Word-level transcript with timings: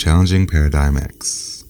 Challenging 0.00 0.46
Paradigm 0.46 0.96
X. 0.96 1.62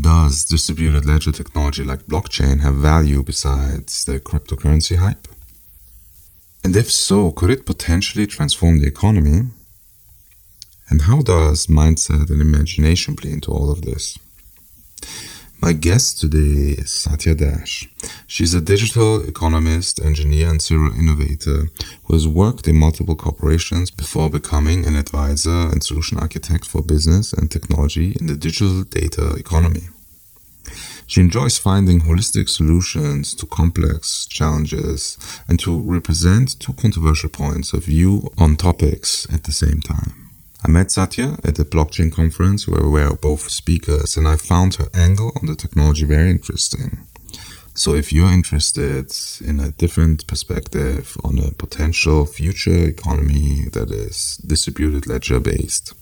Does 0.00 0.46
distributed 0.46 1.04
ledger 1.04 1.30
technology 1.30 1.84
like 1.84 2.06
blockchain 2.06 2.60
have 2.60 2.76
value 2.76 3.22
besides 3.22 4.06
the 4.06 4.18
cryptocurrency 4.18 4.96
hype? 4.96 5.28
And 6.64 6.74
if 6.74 6.90
so, 6.90 7.32
could 7.32 7.50
it 7.50 7.66
potentially 7.66 8.26
transform 8.26 8.80
the 8.80 8.86
economy? 8.86 9.50
And 10.88 11.02
how 11.02 11.20
does 11.20 11.66
mindset 11.66 12.30
and 12.30 12.40
imagination 12.40 13.14
play 13.14 13.32
into 13.32 13.52
all 13.52 13.70
of 13.70 13.82
this? 13.82 14.18
My 15.60 15.72
guest 15.72 16.20
today 16.20 16.74
is 16.82 16.92
Satya 16.92 17.34
Dash. 17.34 17.88
She's 18.26 18.52
a 18.52 18.60
digital 18.60 19.26
economist, 19.26 19.98
engineer, 20.04 20.50
and 20.50 20.60
serial 20.60 20.92
innovator 20.92 21.68
who 22.04 22.12
has 22.12 22.28
worked 22.28 22.68
in 22.68 22.76
multiple 22.76 23.16
corporations 23.16 23.90
before 23.90 24.28
becoming 24.28 24.86
an 24.86 24.96
advisor 24.96 25.70
and 25.70 25.82
solution 25.82 26.18
architect 26.18 26.66
for 26.66 26.82
business 26.82 27.32
and 27.32 27.50
technology 27.50 28.14
in 28.20 28.26
the 28.26 28.36
digital 28.36 28.84
data 28.84 29.34
economy. 29.36 29.88
She 31.06 31.20
enjoys 31.20 31.58
finding 31.58 32.00
holistic 32.02 32.48
solutions 32.48 33.34
to 33.36 33.46
complex 33.46 34.26
challenges 34.26 35.16
and 35.48 35.58
to 35.60 35.80
represent 35.80 36.60
two 36.60 36.74
controversial 36.74 37.30
points 37.30 37.72
of 37.72 37.84
view 37.84 38.30
on 38.36 38.56
topics 38.56 39.26
at 39.32 39.44
the 39.44 39.52
same 39.52 39.80
time. 39.80 40.25
I 40.66 40.68
met 40.68 40.90
Satya 40.90 41.36
at 41.44 41.54
the 41.54 41.64
blockchain 41.64 42.10
conference 42.10 42.66
where 42.66 42.82
we 42.82 42.88
were 42.88 43.14
both 43.14 43.48
speakers, 43.50 44.16
and 44.16 44.26
I 44.26 44.34
found 44.34 44.74
her 44.74 44.88
angle 44.94 45.30
on 45.40 45.46
the 45.46 45.54
technology 45.54 46.04
very 46.04 46.28
interesting. 46.28 47.06
So, 47.74 47.94
if 47.94 48.12
you're 48.12 48.32
interested 48.32 49.14
in 49.44 49.60
a 49.60 49.70
different 49.70 50.26
perspective 50.26 51.16
on 51.22 51.38
a 51.38 51.52
potential 51.52 52.26
future 52.26 52.88
economy 52.88 53.66
that 53.74 53.92
is 53.92 54.38
distributed 54.38 55.06
ledger 55.06 55.38
based, 55.38 55.94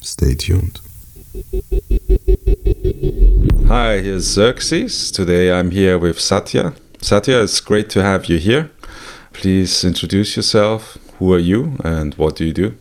stay 0.00 0.34
tuned. 0.34 0.78
Hi, 3.66 3.98
here's 3.98 4.26
Xerxes. 4.26 5.10
Today 5.10 5.50
I'm 5.50 5.72
here 5.72 5.98
with 5.98 6.20
Satya. 6.20 6.74
Satya, 7.00 7.42
it's 7.42 7.60
great 7.60 7.90
to 7.90 8.02
have 8.04 8.26
you 8.26 8.38
here. 8.38 8.70
Please 9.32 9.82
introduce 9.82 10.36
yourself. 10.36 10.98
Who 11.18 11.34
are 11.34 11.40
you 11.40 11.78
and 11.82 12.14
what 12.14 12.36
do 12.36 12.44
you 12.44 12.52
do? 12.52 12.76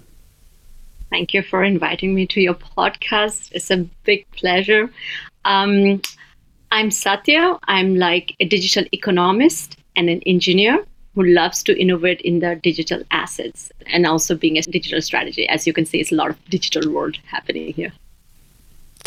Thank 1.09 1.33
you 1.33 1.41
for 1.41 1.63
inviting 1.63 2.13
me 2.13 2.27
to 2.27 2.41
your 2.41 2.53
podcast. 2.53 3.51
It's 3.53 3.71
a 3.71 3.77
big 4.03 4.29
pleasure. 4.31 4.89
Um, 5.45 6.01
I'm 6.71 6.91
Satya. 6.91 7.57
I'm 7.63 7.95
like 7.95 8.35
a 8.39 8.45
digital 8.45 8.85
economist 8.91 9.77
and 9.95 10.09
an 10.09 10.21
engineer 10.25 10.83
who 11.15 11.23
loves 11.23 11.63
to 11.63 11.79
innovate 11.79 12.21
in 12.21 12.39
the 12.39 12.55
digital 12.55 13.01
assets 13.11 13.71
and 13.87 14.05
also 14.05 14.35
being 14.35 14.57
a 14.57 14.61
digital 14.61 15.01
strategy. 15.01 15.47
As 15.47 15.65
you 15.65 15.73
can 15.73 15.85
see, 15.85 15.99
it's 15.99 16.11
a 16.11 16.15
lot 16.15 16.29
of 16.29 16.45
digital 16.49 16.91
world 16.91 17.17
happening 17.25 17.73
here. 17.73 17.93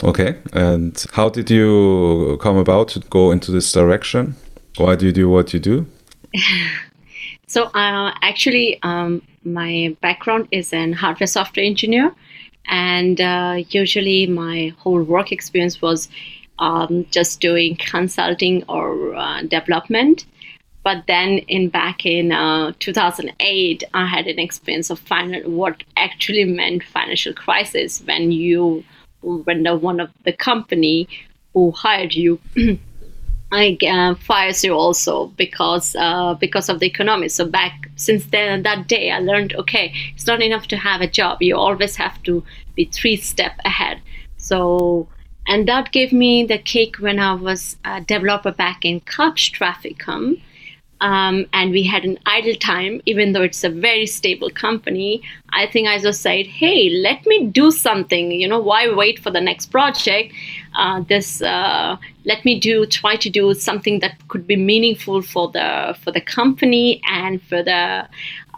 Okay. 0.02 0.36
And 0.52 1.04
how 1.12 1.28
did 1.28 1.50
you 1.50 2.38
come 2.40 2.56
about 2.56 2.88
to 2.88 3.00
go 3.00 3.30
into 3.30 3.52
this 3.52 3.70
direction? 3.70 4.34
Why 4.78 4.96
do 4.96 5.06
you 5.06 5.12
do 5.12 5.28
what 5.28 5.52
you 5.52 5.60
do? 5.60 5.86
so, 7.46 7.64
uh, 7.64 8.14
actually, 8.22 8.80
um, 8.82 9.22
my 9.44 9.96
background 10.00 10.48
is 10.50 10.72
an 10.72 10.92
hardware 10.92 11.26
software 11.26 11.64
engineer, 11.64 12.14
and 12.66 13.20
uh, 13.20 13.62
usually 13.70 14.26
my 14.26 14.74
whole 14.78 15.02
work 15.02 15.32
experience 15.32 15.80
was 15.80 16.08
um, 16.58 17.06
just 17.10 17.40
doing 17.40 17.76
consulting 17.76 18.64
or 18.68 19.14
uh, 19.14 19.42
development. 19.42 20.26
But 20.82 21.04
then, 21.06 21.38
in 21.48 21.68
back 21.68 22.06
in 22.06 22.32
uh, 22.32 22.72
2008, 22.78 23.84
I 23.92 24.06
had 24.06 24.26
an 24.26 24.38
experience 24.38 24.88
of 24.88 24.98
final, 24.98 25.42
what 25.50 25.84
actually 25.96 26.44
meant 26.44 26.84
financial 26.84 27.34
crisis 27.34 28.00
when 28.06 28.32
you, 28.32 28.82
when 29.20 29.64
the 29.64 29.76
one 29.76 30.00
of 30.00 30.10
the 30.24 30.32
company 30.32 31.06
who 31.52 31.70
hired 31.72 32.14
you 32.14 32.40
I 33.52 33.76
uh, 33.88 34.14
fires 34.14 34.62
you 34.62 34.74
also 34.74 35.26
because 35.36 35.96
uh, 35.96 36.34
because 36.34 36.68
of 36.68 36.78
the 36.78 36.86
economy. 36.86 37.28
So 37.28 37.46
back 37.46 37.90
since 37.96 38.26
then 38.26 38.62
that 38.62 38.86
day, 38.86 39.10
I 39.10 39.18
learned 39.18 39.54
okay, 39.54 39.92
it's 40.14 40.26
not 40.26 40.42
enough 40.42 40.68
to 40.68 40.76
have 40.76 41.00
a 41.00 41.08
job. 41.08 41.42
You 41.42 41.56
always 41.56 41.96
have 41.96 42.22
to 42.24 42.44
be 42.76 42.84
three 42.84 43.16
step 43.16 43.54
ahead. 43.64 44.00
So 44.36 45.08
and 45.46 45.66
that 45.66 45.90
gave 45.90 46.12
me 46.12 46.44
the 46.44 46.58
kick 46.58 46.96
when 46.96 47.18
I 47.18 47.34
was 47.34 47.76
a 47.84 48.00
developer 48.00 48.52
back 48.52 48.84
in 48.84 49.00
Kapsch 49.00 49.50
TrafficCom. 49.52 50.40
Um, 51.00 51.46
and 51.52 51.70
we 51.70 51.82
had 51.82 52.04
an 52.04 52.18
idle 52.26 52.54
time, 52.54 53.00
even 53.06 53.32
though 53.32 53.42
it's 53.42 53.64
a 53.64 53.70
very 53.70 54.06
stable 54.06 54.50
company. 54.50 55.22
I 55.50 55.66
think 55.66 55.88
I 55.88 55.98
just 55.98 56.20
said, 56.20 56.46
"Hey, 56.46 56.90
let 56.90 57.24
me 57.26 57.46
do 57.46 57.70
something. 57.70 58.30
You 58.32 58.48
know, 58.48 58.60
why 58.60 58.92
wait 58.92 59.18
for 59.18 59.30
the 59.30 59.40
next 59.40 59.66
project? 59.66 60.34
Uh, 60.76 61.00
this 61.08 61.42
uh, 61.42 61.96
let 62.24 62.44
me 62.44 62.60
do 62.60 62.86
try 62.86 63.16
to 63.16 63.30
do 63.30 63.54
something 63.54 64.00
that 64.00 64.16
could 64.28 64.46
be 64.46 64.56
meaningful 64.56 65.22
for 65.22 65.50
the 65.50 65.96
for 66.02 66.12
the 66.12 66.20
company 66.20 67.00
and 67.06 67.42
for 67.42 67.62
the 67.62 68.06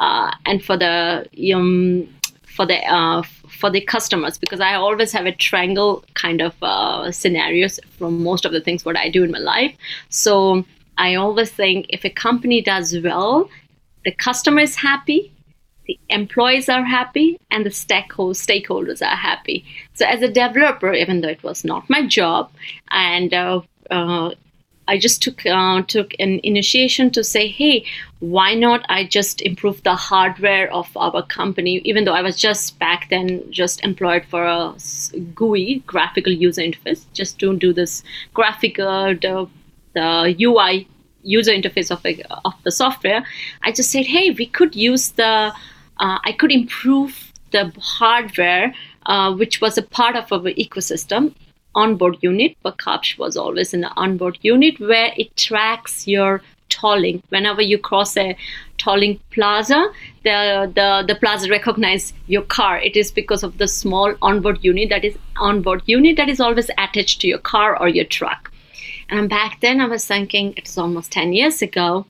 uh, 0.00 0.31
and 0.44 0.64
for 0.64 0.76
the 0.76 1.28
um, 1.54 2.08
for 2.44 2.66
the 2.66 2.78
uh, 2.86 3.22
for 3.48 3.70
the 3.70 3.81
customers 3.81 4.36
because 4.36 4.60
I 4.60 4.75
always 4.75 5.12
have 5.12 5.26
a 5.26 5.32
triangle 5.32 6.04
kind 6.14 6.41
of 6.41 6.54
uh, 6.62 7.12
scenarios 7.12 7.78
from 7.97 8.22
most 8.22 8.44
of 8.44 8.52
the 8.52 8.60
things 8.60 8.84
what 8.84 8.97
I 8.97 9.08
do 9.08 9.22
in 9.22 9.31
my 9.31 9.38
life. 9.38 9.75
So 10.08 10.64
I 10.98 11.14
always 11.14 11.50
think 11.50 11.86
if 11.88 12.04
a 12.04 12.10
company 12.10 12.60
does 12.60 12.97
well, 13.03 13.48
the 14.04 14.12
customer 14.12 14.60
is 14.60 14.76
happy, 14.76 15.32
the 15.86 15.98
employees 16.08 16.69
are 16.69 16.84
happy, 16.84 17.38
and 17.50 17.66
the 17.66 17.70
stakeholders 17.70 19.02
are 19.02 19.16
happy. 19.16 19.64
So, 19.94 20.06
as 20.06 20.22
a 20.22 20.28
developer, 20.28 20.92
even 20.92 21.20
though 21.20 21.28
it 21.28 21.42
was 21.42 21.64
not 21.64 21.91
my 21.91 22.06
job, 22.06 22.52
and 22.91 23.34
uh, 23.34 23.62
uh, 23.91 24.31
I 24.88 24.98
just 24.98 25.22
took 25.22 25.47
uh, 25.47 25.82
took 25.82 26.12
an 26.19 26.41
initiation 26.42 27.10
to 27.12 27.22
say, 27.22 27.48
hey, 27.48 27.84
why 28.19 28.54
not 28.54 28.84
I 28.88 29.04
just 29.04 29.41
improve 29.41 29.82
the 29.82 29.94
hardware 29.94 30.72
of 30.72 30.88
our 30.97 31.22
company? 31.22 31.81
Even 31.84 32.04
though 32.04 32.14
I 32.14 32.22
was 32.22 32.36
just 32.36 32.78
back 32.78 33.08
then 33.08 33.42
just 33.50 33.82
employed 33.84 34.25
for 34.25 34.44
a 34.44 34.75
GUI 35.34 35.82
graphical 35.86 36.32
user 36.32 36.62
interface, 36.62 37.04
just 37.12 37.38
to 37.41 37.56
do 37.56 37.72
this 37.72 38.02
graphical 38.34 39.14
the 39.94 40.34
UI 40.41 40.88
user 41.22 41.53
interface 41.53 41.91
of, 41.91 42.04
a, 42.04 42.22
of 42.44 42.54
the 42.64 42.70
software, 42.70 43.25
I 43.62 43.72
just 43.72 43.91
said, 43.91 44.06
hey, 44.06 44.30
we 44.30 44.47
could 44.47 44.75
use 44.75 45.10
the, 45.10 45.53
uh, 45.98 46.19
I 46.25 46.32
could 46.38 46.53
improve 46.53 47.32
the 47.53 47.72
hardware, 47.78 48.75
uh, 49.06 49.34
which 49.34 49.60
was 49.60 49.78
a 49.78 49.82
part 49.82 50.16
of 50.16 50.32
our 50.32 50.50
ecosystem 50.52 51.34
onboard 51.75 52.19
unit, 52.20 52.56
but 52.62 52.78
Kapsch 52.78 53.19
was 53.19 53.36
always 53.36 53.72
in 53.72 53.81
the 53.81 53.92
onboard 53.97 54.38
unit 54.42 54.78
where 54.78 55.12
it 55.16 55.36
tracks 55.36 56.06
your 56.06 56.42
tolling. 56.69 57.22
Whenever 57.28 57.62
you 57.62 57.78
cross 57.78 58.16
a 58.16 58.36
tolling 58.78 59.20
plaza, 59.31 59.91
the, 60.25 60.70
the, 60.75 61.04
the 61.06 61.14
plaza 61.14 61.48
recognize 61.48 62.12
your 62.26 62.42
car. 62.42 62.78
It 62.78 62.97
is 62.97 63.10
because 63.10 63.42
of 63.42 63.58
the 63.58 63.69
small 63.69 64.14
onboard 64.22 64.58
unit 64.62 64.88
that 64.88 65.04
is 65.04 65.16
onboard 65.36 65.82
unit 65.86 66.16
that 66.16 66.28
is 66.28 66.41
always 66.41 66.70
attached 66.78 67.20
to 67.20 67.28
your 67.28 67.38
car 67.38 67.78
or 67.78 67.88
your 67.88 68.04
truck. 68.04 68.51
And 69.12 69.28
back 69.28 69.60
then 69.60 69.82
I 69.82 69.86
was 69.86 70.06
thinking, 70.06 70.54
it's 70.56 70.78
almost 70.78 71.12
10 71.12 71.34
years 71.34 71.60
ago, 71.60 72.06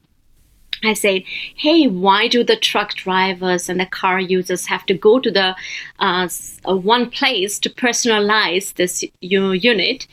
I 0.84 0.94
said, 0.94 1.24
hey, 1.56 1.88
why 1.88 2.28
do 2.28 2.44
the 2.44 2.56
truck 2.56 2.94
drivers 2.94 3.68
and 3.68 3.80
the 3.80 3.86
car 3.86 4.20
users 4.20 4.66
have 4.66 4.86
to 4.86 4.94
go 4.94 5.18
to 5.18 5.30
the 5.30 5.56
uh, 5.98 6.28
uh, 6.64 6.76
one 6.76 7.10
place 7.10 7.58
to 7.60 7.70
personalize 7.70 8.74
this 8.74 9.04
unit? 9.20 10.06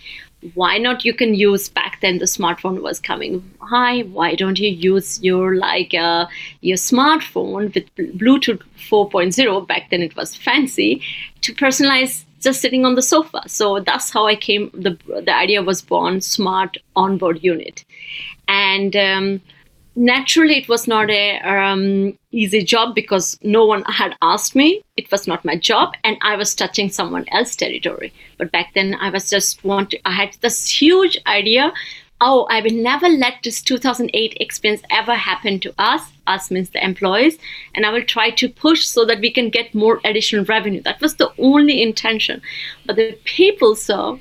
Why 0.55 0.79
not 0.79 1.05
you 1.05 1.13
can 1.13 1.35
use 1.35 1.69
back 1.69 1.99
then 2.01 2.17
the 2.17 2.25
smartphone 2.25 2.81
was 2.81 2.99
coming 2.99 3.43
high. 3.61 4.01
Why 4.01 4.33
don't 4.33 4.57
you 4.57 4.69
use 4.69 5.21
your 5.21 5.55
like 5.55 5.93
uh, 5.93 6.25
your 6.61 6.77
smartphone 6.77 7.73
with 7.73 7.95
Bluetooth 8.17 8.63
4.0? 8.77 9.67
Back 9.67 9.91
then 9.91 10.01
it 10.01 10.15
was 10.15 10.35
fancy 10.35 11.03
to 11.41 11.53
personalize 11.53 12.25
just 12.39 12.61
sitting 12.61 12.85
on 12.85 12.95
the 12.95 13.01
sofa. 13.01 13.41
So 13.47 13.79
that's 13.79 14.09
how 14.09 14.25
I 14.25 14.35
came. 14.35 14.69
the 14.73 14.97
The 15.07 15.35
idea 15.35 15.63
was 15.63 15.81
born. 15.81 16.21
Smart 16.21 16.77
onboard 16.95 17.43
unit, 17.43 17.85
and 18.47 18.95
um, 18.95 19.41
naturally, 19.95 20.57
it 20.57 20.69
was 20.69 20.87
not 20.87 21.09
a 21.09 21.39
um, 21.41 22.17
easy 22.31 22.63
job 22.63 22.95
because 22.95 23.37
no 23.43 23.65
one 23.65 23.83
had 23.83 24.15
asked 24.21 24.55
me. 24.55 24.81
It 24.97 25.11
was 25.11 25.27
not 25.27 25.45
my 25.45 25.55
job, 25.55 25.93
and 26.03 26.17
I 26.21 26.35
was 26.35 26.55
touching 26.55 26.89
someone 26.89 27.25
else's 27.31 27.55
territory. 27.55 28.13
But 28.37 28.51
back 28.51 28.73
then, 28.73 28.95
I 28.95 29.09
was 29.09 29.29
just 29.29 29.63
want. 29.63 29.93
I 30.05 30.11
had 30.11 30.37
this 30.41 30.69
huge 30.69 31.17
idea 31.27 31.73
oh, 32.21 32.45
I 32.49 32.61
will 32.61 32.71
never 32.73 33.07
let 33.07 33.35
this 33.43 33.61
2008 33.61 34.37
experience 34.39 34.83
ever 34.89 35.15
happen 35.15 35.59
to 35.61 35.73
us. 35.77 36.01
Us 36.27 36.51
means 36.51 36.69
the 36.69 36.83
employees. 36.83 37.37
And 37.73 37.85
I 37.85 37.91
will 37.91 38.03
try 38.03 38.29
to 38.31 38.49
push 38.49 38.85
so 38.85 39.05
that 39.05 39.19
we 39.19 39.31
can 39.31 39.49
get 39.49 39.73
more 39.73 39.99
additional 40.03 40.45
revenue. 40.45 40.81
That 40.81 41.01
was 41.01 41.15
the 41.15 41.31
only 41.37 41.81
intention. 41.81 42.41
But 42.85 42.97
the 42.97 43.17
people 43.23 43.75
saw 43.75 44.19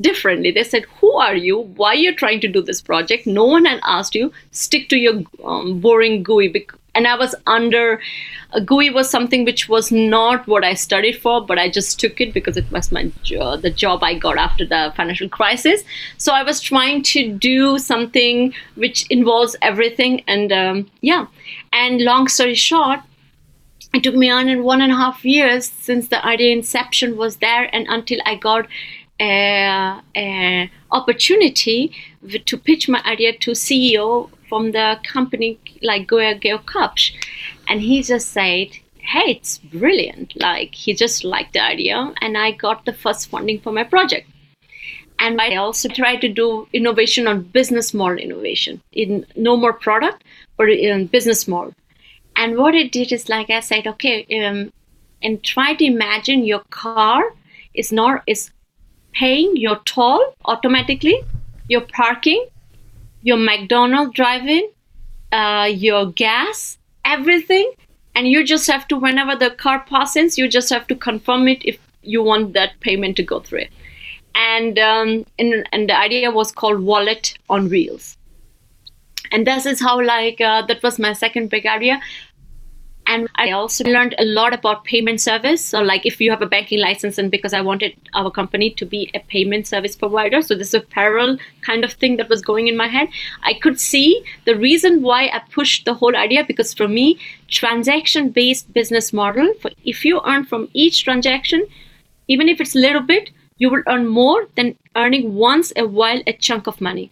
differently. 0.00 0.50
They 0.50 0.64
said, 0.64 0.84
Who 1.00 1.12
are 1.12 1.34
you? 1.34 1.58
Why 1.58 1.90
are 1.90 1.94
you 1.94 2.14
trying 2.14 2.40
to 2.40 2.48
do 2.48 2.62
this 2.62 2.80
project? 2.80 3.26
No 3.26 3.44
one 3.44 3.64
had 3.64 3.80
asked 3.84 4.14
you. 4.14 4.32
Stick 4.50 4.88
to 4.90 4.96
your 4.96 5.22
um, 5.44 5.80
boring 5.80 6.22
GUI. 6.22 6.66
And 6.94 7.06
I 7.06 7.16
was 7.16 7.34
under 7.46 8.00
uh, 8.52 8.60
GUI 8.60 8.90
was 8.90 9.08
something 9.08 9.44
which 9.44 9.68
was 9.68 9.92
not 9.92 10.46
what 10.46 10.64
I 10.64 10.74
studied 10.74 11.18
for, 11.18 11.44
but 11.44 11.58
I 11.58 11.70
just 11.70 12.00
took 12.00 12.20
it 12.20 12.34
because 12.34 12.56
it 12.56 12.70
was 12.70 12.90
my 12.90 13.10
jo- 13.22 13.56
the 13.56 13.70
job 13.70 14.02
I 14.02 14.14
got 14.14 14.38
after 14.38 14.64
the 14.64 14.92
financial 14.96 15.28
crisis. 15.28 15.84
So 16.18 16.32
I 16.32 16.42
was 16.42 16.60
trying 16.60 17.02
to 17.04 17.32
do 17.32 17.78
something 17.78 18.52
which 18.74 19.06
involves 19.08 19.56
everything, 19.62 20.22
and 20.26 20.52
um, 20.52 20.90
yeah. 21.00 21.26
And 21.72 22.00
long 22.00 22.28
story 22.28 22.54
short, 22.54 23.00
it 23.94 24.02
took 24.02 24.14
me 24.14 24.30
on 24.30 24.48
in 24.48 24.64
one 24.64 24.80
and 24.80 24.92
a 24.92 24.96
half 24.96 25.24
years 25.24 25.70
since 25.70 26.08
the 26.08 26.24
idea 26.24 26.52
inception 26.52 27.16
was 27.16 27.36
there, 27.36 27.74
and 27.74 27.86
until 27.88 28.18
I 28.24 28.34
got 28.34 28.66
a, 29.20 30.00
a 30.16 30.70
opportunity 30.90 31.92
to 32.46 32.56
pitch 32.56 32.88
my 32.88 33.02
idea 33.04 33.36
to 33.38 33.52
CEO 33.52 34.30
from 34.50 34.72
the 34.72 34.98
company 35.04 35.58
like 35.80 36.08
Georg 36.10 36.42
Kapsch. 36.42 37.12
And 37.68 37.80
he 37.80 38.02
just 38.02 38.32
said, 38.32 38.68
hey, 38.98 39.30
it's 39.36 39.58
brilliant. 39.58 40.36
Like 40.36 40.74
he 40.74 40.92
just 40.92 41.24
liked 41.24 41.54
the 41.54 41.62
idea. 41.62 42.12
And 42.20 42.36
I 42.36 42.50
got 42.50 42.84
the 42.84 42.92
first 42.92 43.30
funding 43.30 43.60
for 43.60 43.72
my 43.72 43.84
project. 43.84 44.28
And 45.18 45.40
I 45.40 45.56
also 45.56 45.88
tried 45.88 46.20
to 46.22 46.28
do 46.28 46.66
innovation 46.72 47.26
on 47.26 47.42
business 47.42 47.92
model 47.92 48.18
innovation 48.18 48.80
in 48.92 49.26
no 49.36 49.56
more 49.56 49.72
product, 49.72 50.24
but 50.56 50.70
in 50.70 51.06
business 51.06 51.46
model. 51.46 51.74
And 52.36 52.56
what 52.56 52.74
it 52.74 52.92
did 52.92 53.12
is 53.12 53.28
like 53.28 53.50
I 53.50 53.60
said, 53.60 53.86
okay, 53.86 54.26
um, 54.44 54.72
and 55.22 55.42
try 55.44 55.74
to 55.74 55.84
imagine 55.84 56.44
your 56.44 56.62
car 56.70 57.34
is 57.74 57.92
not 57.92 58.22
is 58.26 58.50
paying 59.12 59.56
your 59.56 59.76
toll 59.84 60.34
automatically, 60.46 61.20
your 61.68 61.82
parking, 61.82 62.46
your 63.22 63.36
McDonald's 63.36 64.14
driving, 64.14 64.70
uh, 65.32 65.68
your 65.70 66.10
gas, 66.12 66.78
everything, 67.04 67.72
and 68.14 68.28
you 68.28 68.44
just 68.44 68.70
have 68.70 68.88
to 68.88 68.96
whenever 68.96 69.36
the 69.36 69.50
car 69.50 69.84
passes, 69.88 70.38
you 70.38 70.48
just 70.48 70.70
have 70.70 70.86
to 70.88 70.94
confirm 70.94 71.48
it 71.48 71.64
if 71.64 71.78
you 72.02 72.22
want 72.22 72.52
that 72.54 72.78
payment 72.80 73.16
to 73.16 73.22
go 73.22 73.40
through 73.40 73.60
it. 73.60 73.70
And 74.34 74.78
um, 74.78 75.26
and, 75.38 75.68
and 75.72 75.88
the 75.88 75.96
idea 75.96 76.30
was 76.30 76.52
called 76.52 76.80
wallet 76.80 77.36
on 77.48 77.68
wheels. 77.68 78.16
And 79.32 79.46
this 79.46 79.66
is 79.66 79.80
how 79.80 80.02
like 80.02 80.40
uh, 80.40 80.62
that 80.66 80.82
was 80.82 80.98
my 80.98 81.12
second 81.12 81.50
big 81.50 81.66
idea 81.66 82.00
and 83.10 83.28
I 83.34 83.50
also 83.50 83.82
learned 83.82 84.14
a 84.18 84.24
lot 84.24 84.54
about 84.54 84.84
payment 84.84 85.20
service. 85.20 85.64
So, 85.64 85.80
like 85.82 86.06
if 86.06 86.20
you 86.20 86.30
have 86.30 86.42
a 86.42 86.46
banking 86.46 86.78
license, 86.78 87.18
and 87.18 87.28
because 87.28 87.52
I 87.52 87.60
wanted 87.60 87.96
our 88.14 88.30
company 88.30 88.70
to 88.70 88.86
be 88.86 89.10
a 89.14 89.18
payment 89.18 89.66
service 89.66 89.96
provider, 89.96 90.42
so 90.42 90.54
this 90.54 90.68
is 90.68 90.74
a 90.74 90.80
parallel 90.80 91.38
kind 91.62 91.84
of 91.84 91.92
thing 91.94 92.18
that 92.18 92.28
was 92.28 92.40
going 92.40 92.68
in 92.68 92.76
my 92.76 92.86
head. 92.86 93.08
I 93.42 93.54
could 93.54 93.80
see 93.80 94.24
the 94.44 94.54
reason 94.54 95.02
why 95.02 95.24
I 95.24 95.42
pushed 95.50 95.86
the 95.86 95.94
whole 95.94 96.16
idea 96.16 96.44
because 96.44 96.72
for 96.72 96.86
me, 96.86 97.18
transaction-based 97.48 98.72
business 98.72 99.12
model. 99.12 99.52
For 99.60 99.72
if 99.84 100.04
you 100.04 100.20
earn 100.24 100.44
from 100.44 100.68
each 100.72 101.02
transaction, 101.02 101.66
even 102.28 102.48
if 102.48 102.60
it's 102.60 102.76
a 102.76 102.78
little 102.78 103.02
bit, 103.02 103.30
you 103.58 103.70
will 103.70 103.82
earn 103.88 104.06
more 104.06 104.46
than 104.54 104.76
earning 104.94 105.34
once 105.34 105.72
a 105.74 105.84
while 105.84 106.22
a 106.28 106.32
chunk 106.32 106.68
of 106.68 106.80
money. 106.80 107.10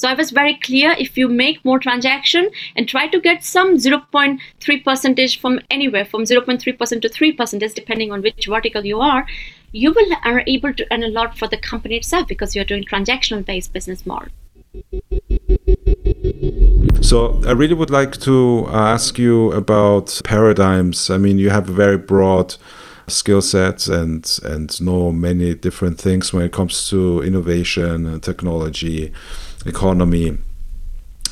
So 0.00 0.08
I 0.08 0.14
was 0.14 0.30
very 0.30 0.54
clear 0.54 0.92
if 0.92 1.18
you 1.18 1.28
make 1.28 1.62
more 1.62 1.78
transaction 1.78 2.48
and 2.74 2.88
try 2.88 3.06
to 3.08 3.20
get 3.20 3.44
some 3.44 3.76
0.3 3.76 4.82
percentage 4.82 5.38
from 5.38 5.60
anywhere 5.70 6.06
from 6.06 6.22
0.3% 6.22 7.02
to 7.02 7.08
3 7.10 7.32
percentage 7.32 7.74
depending 7.74 8.10
on 8.10 8.22
which 8.22 8.46
vertical 8.46 8.86
you 8.86 8.98
are, 8.98 9.26
you 9.72 9.92
will 9.92 10.10
are 10.24 10.42
able 10.46 10.72
to 10.72 10.86
earn 10.90 11.02
a 11.02 11.08
lot 11.08 11.36
for 11.36 11.48
the 11.48 11.58
company 11.58 11.96
itself 11.96 12.26
because 12.28 12.56
you're 12.56 12.64
doing 12.64 12.82
transactional 12.82 13.44
based 13.44 13.74
business 13.74 14.06
model. 14.06 14.30
So 17.02 17.38
I 17.46 17.52
really 17.52 17.74
would 17.74 17.90
like 17.90 18.16
to 18.20 18.68
uh, 18.68 18.94
ask 18.94 19.18
you 19.18 19.52
about 19.52 20.18
paradigms. 20.24 21.10
I 21.10 21.18
mean, 21.18 21.38
you 21.38 21.50
have 21.50 21.68
a 21.68 21.72
very 21.72 21.98
broad 21.98 22.56
skill 23.06 23.42
sets 23.42 23.86
and 23.86 24.38
and 24.44 24.80
know 24.80 25.12
many 25.12 25.54
different 25.54 25.98
things 25.98 26.32
when 26.32 26.44
it 26.44 26.52
comes 26.52 26.88
to 26.88 27.20
innovation 27.22 28.06
and 28.06 28.22
technology 28.22 29.12
economy. 29.66 30.38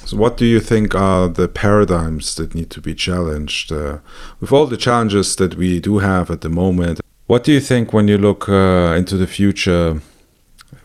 So, 0.05 0.17
what 0.17 0.37
do 0.37 0.47
you 0.47 0.61
think 0.61 0.95
are 0.95 1.29
the 1.29 1.49
paradigms 1.49 2.35
that 2.37 2.55
need 2.55 2.71
to 2.71 2.81
be 2.81 2.95
challenged 2.95 3.71
uh, 3.71 3.99
with 4.41 4.53
all 4.53 4.67
the 4.67 4.77
challenges 4.77 5.37
that 5.37 5.57
we 5.57 5.81
do 5.81 5.99
have 5.99 6.31
at 6.31 6.41
the 6.41 6.49
moment? 6.49 7.01
What 7.27 7.45
do 7.45 7.53
you 7.53 7.61
think 7.61 7.93
when 7.93 8.09
you 8.09 8.17
look 8.17 8.49
uh, 8.49 8.95
into 8.97 9.19
the 9.19 9.27
future 9.27 10.01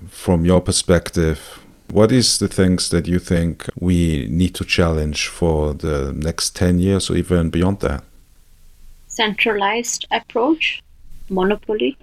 from 0.09 0.43
your 0.43 0.59
perspective? 0.59 1.39
What 1.89 2.11
is 2.11 2.39
the 2.39 2.49
things 2.49 2.89
that 2.89 3.07
you 3.07 3.19
think 3.19 3.69
we 3.79 4.27
need 4.29 4.55
to 4.55 4.65
challenge 4.65 5.27
for 5.27 5.73
the 5.73 6.11
next 6.11 6.55
10 6.55 6.79
years 6.79 7.09
or 7.09 7.15
even 7.15 7.49
beyond 7.49 7.79
that? 7.79 8.03
Centralized 9.07 10.05
approach, 10.11 10.81
monopoly. 11.29 11.97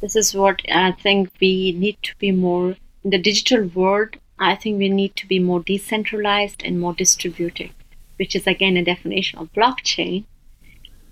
This 0.00 0.16
is 0.16 0.34
what 0.34 0.62
I 0.72 0.92
think 0.92 1.30
we 1.40 1.72
need 1.72 1.98
to 2.04 2.16
be 2.18 2.30
more 2.30 2.76
in 3.04 3.10
the 3.10 3.18
digital 3.18 3.66
world, 3.66 4.16
I 4.38 4.54
think 4.54 4.78
we 4.78 4.88
need 4.88 5.16
to 5.16 5.26
be 5.26 5.38
more 5.38 5.60
decentralized 5.60 6.62
and 6.64 6.80
more 6.80 6.94
distributed, 6.94 7.70
which 8.16 8.36
is 8.36 8.46
again 8.46 8.76
a 8.76 8.84
definition 8.84 9.38
of 9.38 9.52
blockchain. 9.52 10.24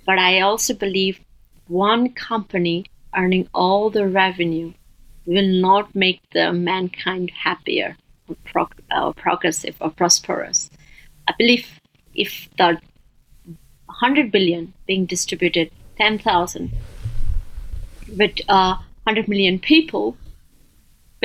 But 0.04 0.18
I 0.18 0.40
also 0.40 0.74
believe 0.74 1.20
one 1.66 2.12
company 2.12 2.86
earning 3.16 3.48
all 3.52 3.90
the 3.90 4.06
revenue 4.06 4.72
will 5.24 5.48
not 5.48 5.94
make 5.94 6.20
the 6.32 6.52
mankind 6.52 7.30
happier 7.30 7.96
or, 8.28 8.36
or 8.96 9.14
progressive 9.14 9.76
or 9.80 9.90
prosperous. 9.90 10.70
I 11.28 11.32
believe 11.36 11.80
if 12.14 12.48
the 12.56 12.78
100 13.86 14.30
billion 14.30 14.72
being 14.86 15.06
distributed 15.06 15.70
10,000 15.98 16.70
with 18.16 18.32
uh, 18.48 18.76
100 19.04 19.28
million 19.28 19.58
people 19.58 20.16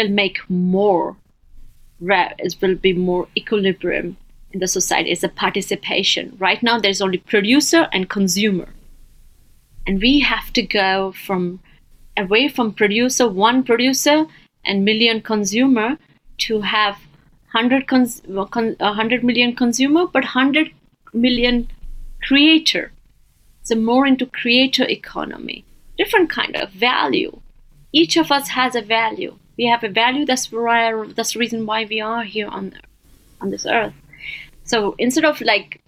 will 0.01 0.09
make 0.09 0.49
more 0.49 1.15
it 2.01 2.55
will 2.61 2.75
be 2.75 2.93
more 2.93 3.27
equilibrium 3.37 4.17
in 4.51 4.59
the 4.59 4.67
society. 4.67 5.11
It's 5.11 5.23
a 5.23 5.29
participation. 5.29 6.35
Right 6.39 6.61
now 6.63 6.79
there's 6.79 7.01
only 7.01 7.19
producer 7.19 7.87
and 7.93 8.09
consumer. 8.09 8.69
And 9.85 10.01
we 10.01 10.19
have 10.21 10.51
to 10.53 10.61
go 10.61 11.11
from 11.11 11.59
away 12.17 12.47
from 12.49 12.73
producer 12.73 13.27
one 13.27 13.63
producer 13.63 14.25
and 14.65 14.85
million 14.85 15.21
consumer 15.21 15.97
to 16.39 16.61
have 16.61 16.95
100 17.53 17.87
cons- 17.87 18.21
100 18.25 19.23
million 19.23 19.55
consumer 19.55 20.05
but 20.07 20.23
100 20.23 20.71
million 21.13 21.67
creator. 22.21 22.91
So 23.63 23.75
more 23.75 24.07
into 24.07 24.25
creator 24.25 24.85
economy. 24.87 25.65
Different 25.97 26.29
kind 26.29 26.55
of 26.55 26.71
value. 26.71 27.41
Each 27.93 28.17
of 28.17 28.31
us 28.31 28.49
has 28.49 28.75
a 28.75 28.81
value 28.81 29.37
we 29.61 29.67
have 29.67 29.83
a 29.83 29.89
value 29.89 30.25
that's 30.25 30.51
why 30.51 30.79
that's 31.15 31.33
the 31.33 31.39
reason 31.39 31.65
why 31.65 31.85
we 31.85 32.01
are 32.01 32.23
here 32.23 32.47
on 32.47 32.73
on 33.41 33.51
this 33.51 33.65
earth. 33.65 33.93
So 34.63 34.95
instead 34.97 35.25
of 35.25 35.41
like 35.41 35.81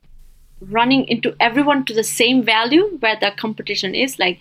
running 0.62 1.08
into 1.08 1.36
everyone 1.40 1.86
to 1.86 1.94
the 1.94 2.04
same 2.04 2.44
value 2.44 2.84
where 3.00 3.18
the 3.20 3.32
competition 3.38 3.96
is 3.96 4.20
like 4.20 4.40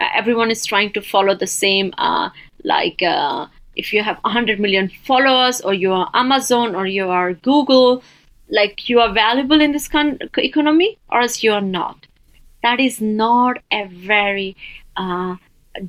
uh, 0.00 0.08
everyone 0.14 0.50
is 0.50 0.64
trying 0.64 0.92
to 0.94 1.02
follow 1.02 1.34
the 1.34 1.46
same 1.46 1.92
uh, 1.98 2.30
like 2.64 3.02
uh, 3.02 3.46
if 3.76 3.92
you 3.92 4.02
have 4.02 4.16
100 4.22 4.58
million 4.58 4.90
followers 5.10 5.60
or 5.60 5.74
you 5.74 5.92
are 5.92 6.10
amazon 6.14 6.74
or 6.74 6.86
you 6.86 7.08
are 7.18 7.34
google 7.34 8.02
like 8.50 8.88
you 8.88 9.00
are 9.00 9.12
valuable 9.12 9.60
in 9.60 9.72
this 9.72 9.88
con- 9.88 10.18
economy 10.36 10.98
or 11.10 11.20
else 11.20 11.42
you 11.42 11.52
are 11.52 11.60
not. 11.60 12.06
That 12.62 12.80
is 12.80 13.00
not 13.00 13.58
a 13.72 13.86
very 13.86 14.56
uh, 14.96 15.36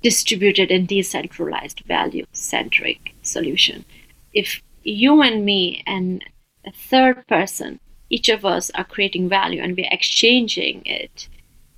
distributed 0.01 0.71
and 0.71 0.87
decentralized 0.87 1.81
value 1.81 2.25
centric 2.31 3.13
solution. 3.21 3.85
If 4.33 4.61
you 4.83 5.21
and 5.21 5.45
me 5.45 5.83
and 5.85 6.23
a 6.65 6.71
third 6.71 7.25
person, 7.27 7.79
each 8.09 8.29
of 8.29 8.45
us 8.45 8.69
are 8.75 8.83
creating 8.83 9.29
value 9.29 9.61
and 9.61 9.75
we're 9.75 9.89
exchanging 9.91 10.83
it. 10.85 11.27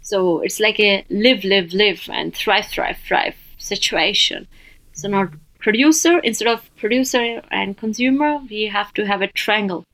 So 0.01 0.41
it's 0.41 0.59
like 0.59 0.79
a 0.79 1.05
live, 1.09 1.43
live, 1.43 1.73
live 1.73 2.09
and 2.11 2.35
thrive, 2.35 2.65
thrive, 2.65 2.97
thrive 2.97 3.35
situation. 3.57 4.47
So 4.93 5.07
not 5.07 5.29
producer, 5.59 6.19
instead 6.19 6.47
of 6.47 6.69
producer 6.75 7.41
and 7.51 7.77
consumer, 7.77 8.39
we 8.49 8.63
have 8.63 8.93
to 8.95 9.05
have 9.05 9.21
a 9.21 9.31
triangle, 9.31 9.85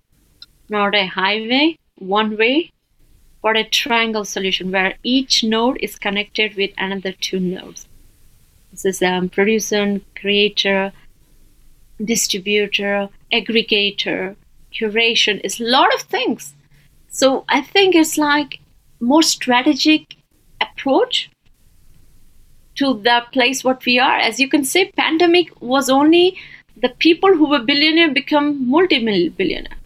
not 0.67 0.95
a 0.95 1.05
highway, 1.05 1.77
one 1.97 2.37
way, 2.37 2.71
but 3.43 3.55
a 3.55 3.63
triangle 3.63 4.25
solution 4.25 4.71
where 4.71 4.95
each 5.03 5.43
node 5.43 5.77
is 5.79 5.99
connected 5.99 6.55
with 6.55 6.71
another 6.77 7.11
two 7.11 7.39
nodes. 7.39 7.87
This 8.71 8.85
is 8.85 9.01
um, 9.01 9.29
producer, 9.29 9.99
creator, 10.15 10.91
distributor, 12.03 13.09
aggregator, 13.33 14.35
curation. 14.73 15.41
It's 15.43 15.59
a 15.59 15.63
lot 15.63 15.93
of 15.93 16.01
things. 16.01 16.53
So 17.09 17.45
I 17.49 17.61
think 17.61 17.95
it's 17.95 18.17
like 18.17 18.59
more 18.99 19.23
strategic 19.23 20.15
approach 20.61 21.29
to 22.75 22.93
the 23.01 23.23
place 23.31 23.63
what 23.63 23.85
we 23.85 23.99
are. 23.99 24.17
As 24.17 24.39
you 24.39 24.47
can 24.47 24.63
say, 24.63 24.91
pandemic 24.91 25.49
was 25.61 25.89
only 25.89 26.37
the 26.81 26.89
people 26.89 27.35
who 27.35 27.49
were 27.49 27.59
billionaire 27.59 28.11
become 28.11 28.69
multi-billionaire. 28.69 29.77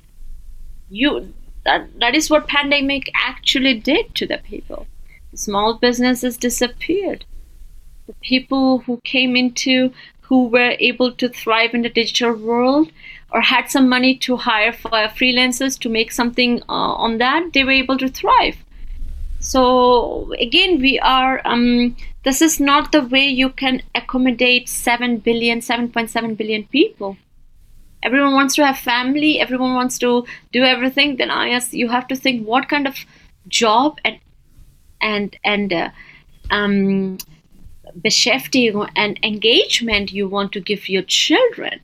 You 0.89 1.33
that, 1.65 1.87
that 1.99 2.13
is 2.13 2.29
what 2.29 2.47
pandemic 2.47 3.09
actually 3.15 3.79
did 3.79 4.13
to 4.15 4.27
the 4.27 4.37
people. 4.37 4.85
Small 5.33 5.75
businesses 5.75 6.37
disappeared. 6.37 7.25
The 8.07 8.13
people 8.21 8.79
who 8.79 8.99
came 9.03 9.35
into 9.35 9.93
who 10.21 10.47
were 10.47 10.75
able 10.79 11.11
to 11.11 11.29
thrive 11.29 11.73
in 11.73 11.81
the 11.81 11.89
digital 11.89 12.33
world 12.33 12.91
or 13.31 13.41
had 13.41 13.69
some 13.69 13.89
money 13.89 14.15
to 14.17 14.37
hire 14.37 14.73
for 14.73 14.89
freelancers 14.89 15.79
to 15.79 15.89
make 15.89 16.11
something 16.11 16.61
uh, 16.69 16.93
on 17.05 17.17
that, 17.17 17.53
they 17.53 17.63
were 17.63 17.71
able 17.71 17.97
to 17.97 18.07
thrive. 18.07 18.57
So 19.39 20.33
again, 20.39 20.79
we 20.79 20.99
are. 20.99 21.41
Um, 21.43 21.97
this 22.23 22.41
is 22.41 22.59
not 22.59 22.93
the 22.93 23.01
way 23.01 23.27
you 23.27 23.49
can 23.49 23.81
accommodate 23.93 24.69
7 24.69 25.17
billion, 25.17 25.59
7.7 25.59 26.37
billion 26.37 26.63
people 26.67 27.17
everyone 28.03 28.33
wants 28.33 28.55
to 28.55 28.65
have 28.65 28.77
family 28.77 29.39
everyone 29.39 29.73
wants 29.73 29.97
to 29.97 30.25
do 30.51 30.63
everything 30.63 31.15
then 31.17 31.31
i 31.31 31.49
ask 31.49 31.73
you 31.73 31.87
have 31.89 32.07
to 32.07 32.15
think 32.15 32.45
what 32.45 32.67
kind 32.69 32.87
of 32.87 32.95
job 33.47 33.97
and 34.03 34.19
and 35.01 35.37
and 35.43 35.73
uh, 35.73 35.89
um, 36.51 37.17
beschäftigung 38.01 38.89
and 38.95 39.19
engagement 39.23 40.11
you 40.11 40.27
want 40.27 40.51
to 40.51 40.59
give 40.59 40.89
your 40.89 41.03
children 41.03 41.79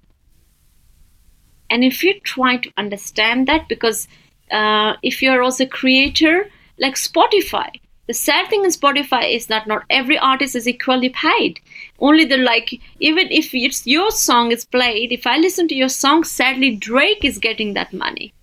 and 1.70 1.84
if 1.84 2.04
you 2.04 2.20
try 2.22 2.58
to 2.58 2.72
understand 2.78 3.48
that 3.48 3.68
because 3.68 4.08
uh, 4.52 4.94
if 5.04 5.22
you're 5.22 5.44
also 5.44 5.66
a 5.66 5.68
creator 5.68 6.50
like 6.78 6.96
spotify 6.96 7.70
the 8.10 8.16
sad 8.16 8.50
thing 8.50 8.64
in 8.64 8.72
Spotify 8.72 9.36
is 9.36 9.46
that 9.46 9.68
not 9.68 9.84
every 9.88 10.18
artist 10.18 10.56
is 10.56 10.68
equally 10.68 11.10
paid. 11.10 11.60
Only 12.00 12.26
the 12.26 12.38
like, 12.38 12.82
even 13.00 13.28
if 13.30 13.54
it's 13.54 13.86
your 13.86 14.10
song 14.10 14.52
is 14.52 14.66
played, 14.66 15.12
if 15.12 15.28
I 15.28 15.38
listen 15.38 15.68
to 15.68 15.76
your 15.76 15.90
song, 15.90 16.24
sadly 16.24 16.76
Drake 16.76 17.24
is 17.24 17.38
getting 17.38 17.76
that 17.76 17.94
money. 17.94 18.34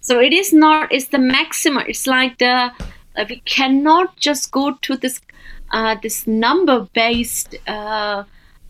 So 0.00 0.18
it 0.18 0.32
is 0.32 0.52
not. 0.52 0.90
It's 0.90 1.08
the 1.08 1.20
maximum. 1.20 1.84
It's 1.86 2.08
like 2.08 2.38
the 2.38 2.72
uh, 3.14 3.24
we 3.28 3.38
cannot 3.44 4.16
just 4.16 4.50
go 4.50 4.74
to 4.82 4.96
this 4.96 5.20
uh, 5.70 5.96
this 6.02 6.26
number 6.26 6.88
based 6.94 7.56
uh, 7.66 8.24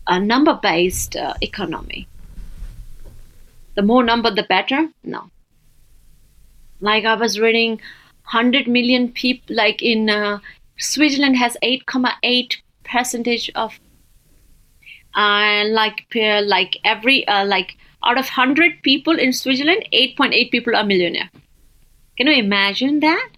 number 0.07 0.59
based 0.61 1.15
uh, 1.15 1.33
economy. 1.41 2.07
The 3.75 3.83
more 3.83 4.03
number, 4.03 4.33
the 4.33 4.43
better. 4.43 4.89
No. 5.03 5.29
Like 6.81 7.05
I 7.05 7.15
was 7.15 7.39
reading 7.39 7.79
100 8.31 8.67
million 8.67 9.11
people 9.11 9.55
like 9.55 9.81
in 9.81 10.09
uh, 10.09 10.39
switzerland 10.77 11.35
has 11.35 11.57
8,8 11.63 12.57
percentage 12.83 13.49
of 13.55 13.79
uh, 15.15 15.63
like 15.67 16.05
like 16.43 16.77
every 16.85 17.27
uh, 17.27 17.45
like 17.45 17.75
out 18.03 18.19
of 18.19 18.25
100 18.25 18.83
people 18.83 19.17
in 19.17 19.33
switzerland 19.33 19.83
8.8 19.91 20.51
people 20.51 20.75
are 20.75 20.83
millionaire 20.83 21.31
can 22.17 22.27
you 22.27 22.33
imagine 22.33 22.99
that 22.99 23.29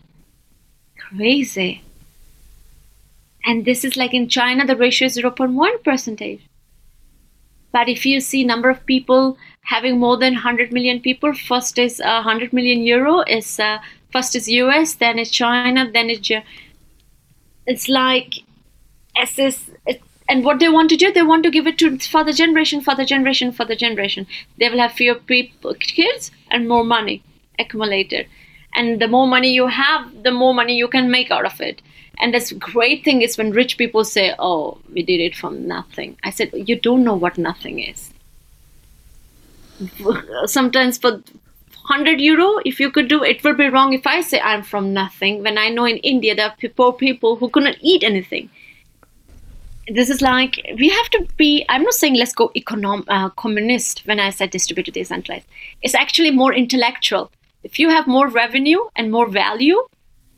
crazy 0.98 1.82
and 3.46 3.66
this 3.66 3.84
is 3.84 3.98
like 3.98 4.14
in 4.14 4.28
china 4.28 4.66
the 4.66 4.76
ratio 4.76 5.06
is 5.06 5.18
0.1 5.18 5.84
percentage 5.84 6.42
but 7.72 7.88
if 7.88 8.06
you 8.06 8.20
see 8.20 8.44
number 8.44 8.70
of 8.70 8.86
people 8.86 9.38
having 9.64 9.98
more 10.00 10.18
than 10.18 10.34
100 10.34 10.74
million 10.74 11.00
people 11.00 11.34
first 11.34 11.80
is 11.80 12.02
uh, 12.02 12.22
100 12.24 12.52
million 12.52 12.82
euro 12.82 13.22
is 13.22 13.60
uh, 13.60 13.78
first 14.12 14.36
is 14.36 14.48
US, 14.50 14.96
then 14.96 15.18
it's 15.18 15.32
China, 15.32 15.90
then 15.92 16.10
it's 16.10 16.32
it's 17.66 17.88
like 17.88 18.44
SS. 19.16 19.70
and 20.30 20.46
what 20.46 20.60
they 20.60 20.70
want 20.70 20.90
to 20.90 20.98
do, 20.98 21.12
they 21.12 21.24
want 21.24 21.44
to 21.44 21.52
give 21.52 21.68
it 21.68 21.78
to 21.80 21.98
for 22.00 22.24
the 22.24 22.34
generation, 22.34 22.82
for 22.82 22.96
the 22.96 23.06
generation, 23.06 23.52
for 23.52 23.66
the 23.66 23.76
generation. 23.76 24.28
They 24.58 24.70
will 24.70 24.80
have 24.80 24.94
fewer 24.94 25.16
people, 25.16 25.74
kids 25.76 26.32
and 26.50 26.68
more 26.68 26.84
money 26.84 27.24
accumulated. 27.60 28.28
And 28.74 29.02
the 29.02 29.08
more 29.08 29.28
money 29.28 29.52
you 29.54 29.68
have, 29.68 30.24
the 30.24 30.32
more 30.32 30.54
money 30.54 30.76
you 30.76 30.88
can 30.88 31.12
make 31.12 31.32
out 31.32 31.46
of 31.46 31.60
it. 31.60 31.82
And 32.22 32.34
this 32.34 32.52
great 32.52 33.04
thing 33.04 33.22
is 33.24 33.38
when 33.38 33.52
rich 33.52 33.78
people 33.78 34.04
say, 34.06 34.34
"Oh, 34.38 34.78
we 34.94 35.04
did 35.04 35.20
it 35.20 35.36
from 35.36 35.68
nothing." 35.68 36.18
I 36.24 36.30
said, 36.30 36.52
"You 36.54 36.80
don't 36.80 37.04
know 37.04 37.16
what 37.16 37.38
nothing 37.38 37.80
is." 37.80 38.14
Sometimes 40.46 41.00
for 41.00 41.24
100 41.92 42.22
euro 42.22 42.60
if 42.64 42.80
you 42.80 42.92
could 42.92 43.08
do 43.08 43.24
it 43.24 43.44
will 43.44 43.56
be 43.56 43.68
wrong 43.68 43.94
if 43.94 44.06
i 44.06 44.22
say 44.22 44.40
i'm 44.40 44.62
from 44.62 44.94
nothing 44.94 45.42
when 45.44 45.58
i 45.58 45.68
know 45.68 45.86
in 45.86 45.98
india 46.12 46.36
there 46.36 46.50
are 46.50 46.70
poor 46.78 46.94
people 46.94 47.36
who 47.38 47.50
couldn't 47.50 47.78
eat 47.82 48.04
anything 48.04 48.50
this 49.88 50.10
is 50.10 50.22
like 50.22 50.60
we 50.78 50.90
have 50.90 51.10
to 51.10 51.28
be 51.38 51.66
i'm 51.70 51.82
not 51.82 51.94
saying 51.94 52.14
let's 52.14 52.34
go 52.34 52.50
econom 52.56 53.04
uh, 53.08 53.30
communist 53.32 54.04
when 54.06 54.20
i 54.20 54.30
said 54.30 54.52
distributed 54.52 54.94
decentralized 54.94 55.48
it's 55.82 55.96
actually 55.96 56.32
more 56.32 56.54
intellectual 56.54 57.32
if 57.64 57.80
you 57.80 57.90
have 57.90 58.08
more 58.08 58.28
revenue 58.28 58.80
and 58.96 59.12
more 59.12 59.28
value 59.28 59.82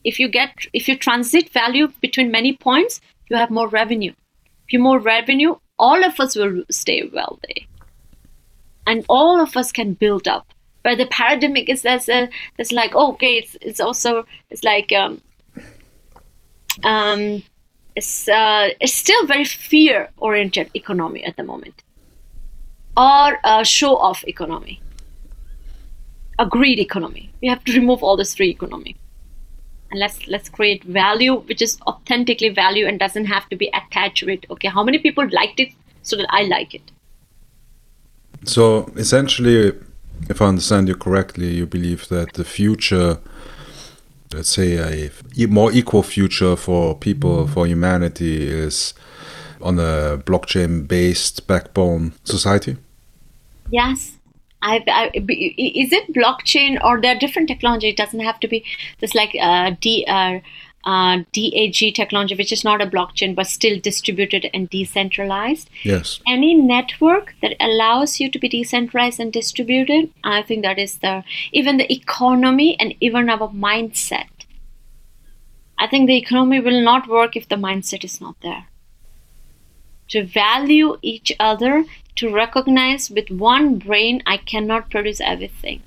if 0.04 0.20
you 0.20 0.28
get 0.28 0.66
if 0.74 0.88
you 0.88 0.98
transit 0.98 1.50
value 1.50 1.88
between 2.02 2.32
many 2.32 2.54
points 2.56 3.02
you 3.30 3.38
have 3.38 3.50
more 3.50 3.68
revenue. 3.68 4.14
If 4.66 4.74
you 4.74 4.80
more 4.80 5.00
revenue 5.00 5.56
all 5.80 6.04
of 6.04 6.20
us 6.20 6.36
will 6.36 6.64
stay 6.70 7.10
wealthy 7.14 7.68
and 8.86 9.06
all 9.10 9.40
of 9.40 9.56
us 9.58 9.72
can 9.72 9.94
build 9.94 10.28
up. 10.28 10.48
But 10.84 10.98
the 10.98 11.06
paradigm 11.06 11.56
is 11.56 11.82
that's 11.82 12.10
uh, 12.10 12.28
that's 12.58 12.72
like 12.72 12.92
oh, 12.94 13.14
okay 13.14 13.36
it's 13.36 13.56
it's 13.62 13.80
also 13.80 14.26
it's 14.50 14.64
like 14.64 14.92
um, 14.92 15.22
um 16.84 17.44
it's 17.96 18.28
uh, 18.28 18.70
it's 18.82 18.94
still 18.94 19.26
very 19.26 19.46
fear 19.46 20.10
oriented 20.18 20.70
economy 20.74 21.24
at 21.24 21.38
the 21.38 21.44
moment. 21.44 21.84
Or 22.98 23.40
a 23.44 23.64
show 23.66 23.96
off 23.96 24.24
economy. 24.28 24.82
A 26.38 26.46
greed 26.46 26.80
economy. 26.80 27.32
We 27.42 27.48
have 27.48 27.64
to 27.64 27.74
remove 27.74 28.04
all 28.04 28.18
this 28.18 28.36
three 28.36 28.50
economy 28.50 28.96
and 29.94 30.00
let's 30.00 30.28
let's 30.28 30.50
create 30.50 30.84
value 30.84 31.36
which 31.52 31.62
is 31.62 31.80
authentically 31.88 32.50
value 32.50 32.88
and 32.88 33.00
doesn't 33.00 33.26
have 33.26 33.48
to 33.50 33.56
be 33.56 33.72
attached 33.80 34.18
to 34.18 34.30
it 34.36 34.46
okay 34.50 34.68
how 34.68 34.84
many 34.84 34.98
people 34.98 35.28
liked 35.40 35.60
it 35.60 35.70
so 36.02 36.18
that 36.18 36.26
i 36.30 36.44
like 36.44 36.74
it 36.74 36.94
so 38.44 38.92
essentially 38.96 39.72
if 40.30 40.42
I 40.42 40.46
understand 40.46 40.88
you 40.88 40.96
correctly, 40.96 41.54
you 41.54 41.66
believe 41.66 42.08
that 42.10 42.34
the 42.34 42.44
future, 42.44 43.20
let's 44.34 44.50
say 44.50 44.78
a 44.78 45.48
more 45.48 45.72
equal 45.72 46.04
future 46.04 46.56
for 46.56 46.96
people, 46.96 47.44
mm-hmm. 47.44 47.54
for 47.54 47.68
humanity, 47.68 48.48
is 48.48 48.94
on 49.62 49.80
a 49.80 50.18
blockchain 50.18 50.88
based 50.88 51.48
backbone 51.48 52.14
society? 52.24 52.78
Yes. 53.70 54.18
I, 54.64 54.82
I, 54.88 55.12
is 55.14 55.92
it 55.92 56.14
blockchain 56.14 56.82
or 56.84 57.02
there 57.02 57.16
are 57.16 57.20
different 57.20 57.50
technology? 57.50 57.90
It 57.90 57.98
doesn't 57.98 58.22
have 58.22 58.40
to 58.40 58.48
be 58.48 58.64
just 59.02 59.14
like 59.14 59.36
uh, 59.40 59.72
D, 59.82 60.06
uh, 60.08 60.40
uh, 60.86 61.24
DAG 61.34 61.94
technology, 61.94 62.36
which 62.36 62.52
is 62.52 62.64
not 62.64 62.82
a 62.82 62.86
blockchain 62.86 63.36
but 63.36 63.48
still 63.48 63.80
distributed 63.80 64.50
and 64.54 64.70
decentralized. 64.70 65.70
Yes. 65.84 66.22
Any 66.28 66.54
network 66.54 67.36
that 67.42 67.56
allows 67.60 68.20
you 68.20 68.32
to 68.32 68.40
be 68.40 68.48
decentralized 68.48 69.20
and 69.20 69.34
distributed, 69.34 70.12
I 70.24 70.42
think 70.42 70.64
that 70.64 70.80
is 70.80 71.00
the 71.00 71.24
even 71.52 71.78
the 71.78 71.92
economy 71.92 72.80
and 72.80 72.96
even 73.02 73.30
our 73.30 73.50
mindset. 73.50 74.28
I 75.78 75.88
think 75.88 76.08
the 76.08 76.18
economy 76.18 76.62
will 76.62 76.82
not 76.82 77.10
work 77.10 77.36
if 77.36 77.50
the 77.50 77.56
mindset 77.56 78.06
is 78.06 78.22
not 78.22 78.36
there. 78.42 78.68
To 80.10 80.26
value 80.26 80.98
each 81.02 81.34
other, 81.40 81.86
to 82.16 82.34
recognize 82.34 83.10
with 83.10 83.30
one 83.30 83.78
brain, 83.78 84.22
I 84.26 84.38
cannot 84.38 84.90
produce 84.90 85.22
everything. 85.22 85.82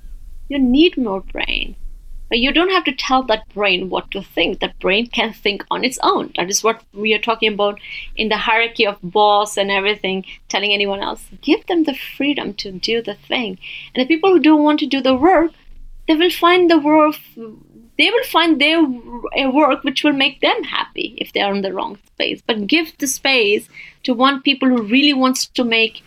You 0.49 0.59
need 0.59 0.97
more 0.97 1.21
brain 1.21 1.77
but 2.29 2.39
you 2.39 2.53
don't 2.53 2.71
have 2.71 2.85
to 2.85 2.93
tell 2.93 3.23
that 3.25 3.49
brain 3.55 3.89
what 3.89 4.11
to 4.11 4.23
think. 4.23 4.61
That 4.61 4.79
brain 4.81 5.07
can 5.07 5.33
think 5.33 5.65
on 5.71 5.85
its 5.85 5.99
own. 6.03 6.33
That 6.37 6.51
is 6.51 6.65
what 6.65 6.83
we 6.93 7.15
are 7.15 7.21
talking 7.21 7.53
about 7.53 7.81
in 8.17 8.29
the 8.29 8.37
hierarchy 8.37 8.87
of 8.87 8.99
boss 9.03 9.57
and 9.57 9.71
everything, 9.71 10.25
telling 10.49 10.73
anyone 10.73 11.01
else. 11.01 11.25
Give 11.41 11.65
them 11.67 11.85
the 11.85 11.95
freedom 11.95 12.55
to 12.55 12.73
do 12.73 13.01
the 13.01 13.15
thing. 13.15 13.59
And 13.95 14.03
the 14.03 14.09
people 14.09 14.31
who 14.31 14.41
don't 14.41 14.65
want 14.65 14.81
to 14.81 14.87
do 14.87 15.01
the 15.01 15.15
work, 15.15 15.53
they 16.09 16.15
will 16.15 16.31
find 16.31 16.71
the 16.71 16.79
work 16.79 17.17
they 17.99 18.11
will 18.11 18.25
find 18.25 18.61
their 18.61 18.83
work 18.83 19.83
which 19.83 20.05
will 20.05 20.13
make 20.13 20.43
them 20.43 20.65
happy 20.65 21.15
if 21.17 21.33
they 21.33 21.41
are 21.41 21.55
in 21.55 21.63
the 21.63 21.73
wrong 21.73 21.99
space. 22.09 22.43
But 22.47 22.67
give 22.67 22.93
the 22.99 23.07
space 23.07 23.71
to 24.03 24.13
one 24.13 24.43
people 24.43 24.69
who 24.69 24.83
really 24.83 25.15
wants 25.15 25.47
to 25.47 25.65
make 25.65 26.03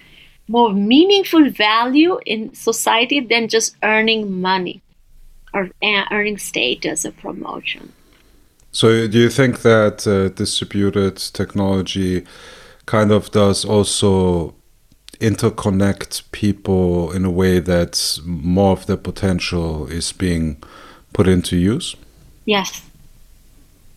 more 0.49 0.73
meaningful 0.73 1.47
value 1.51 2.19
in 2.25 2.53
society 2.55 3.19
than 3.19 3.47
just 3.47 3.75
earning 3.83 4.41
money 4.41 4.81
or 5.53 5.69
earning 6.11 6.39
status 6.39 7.05
or 7.05 7.11
promotion. 7.11 7.93
So, 8.71 9.07
do 9.07 9.19
you 9.19 9.29
think 9.29 9.61
that 9.61 10.07
uh, 10.07 10.29
distributed 10.29 11.17
technology 11.17 12.25
kind 12.87 13.11
of 13.11 13.31
does 13.31 13.63
also 13.63 14.55
interconnect 15.19 16.31
people 16.31 17.11
in 17.11 17.25
a 17.25 17.31
way 17.31 17.59
that 17.59 18.19
more 18.25 18.71
of 18.71 18.87
their 18.87 18.97
potential 18.97 19.85
is 19.87 20.11
being 20.11 20.57
put 21.13 21.27
into 21.27 21.57
use? 21.57 21.95
Yes. 22.45 22.83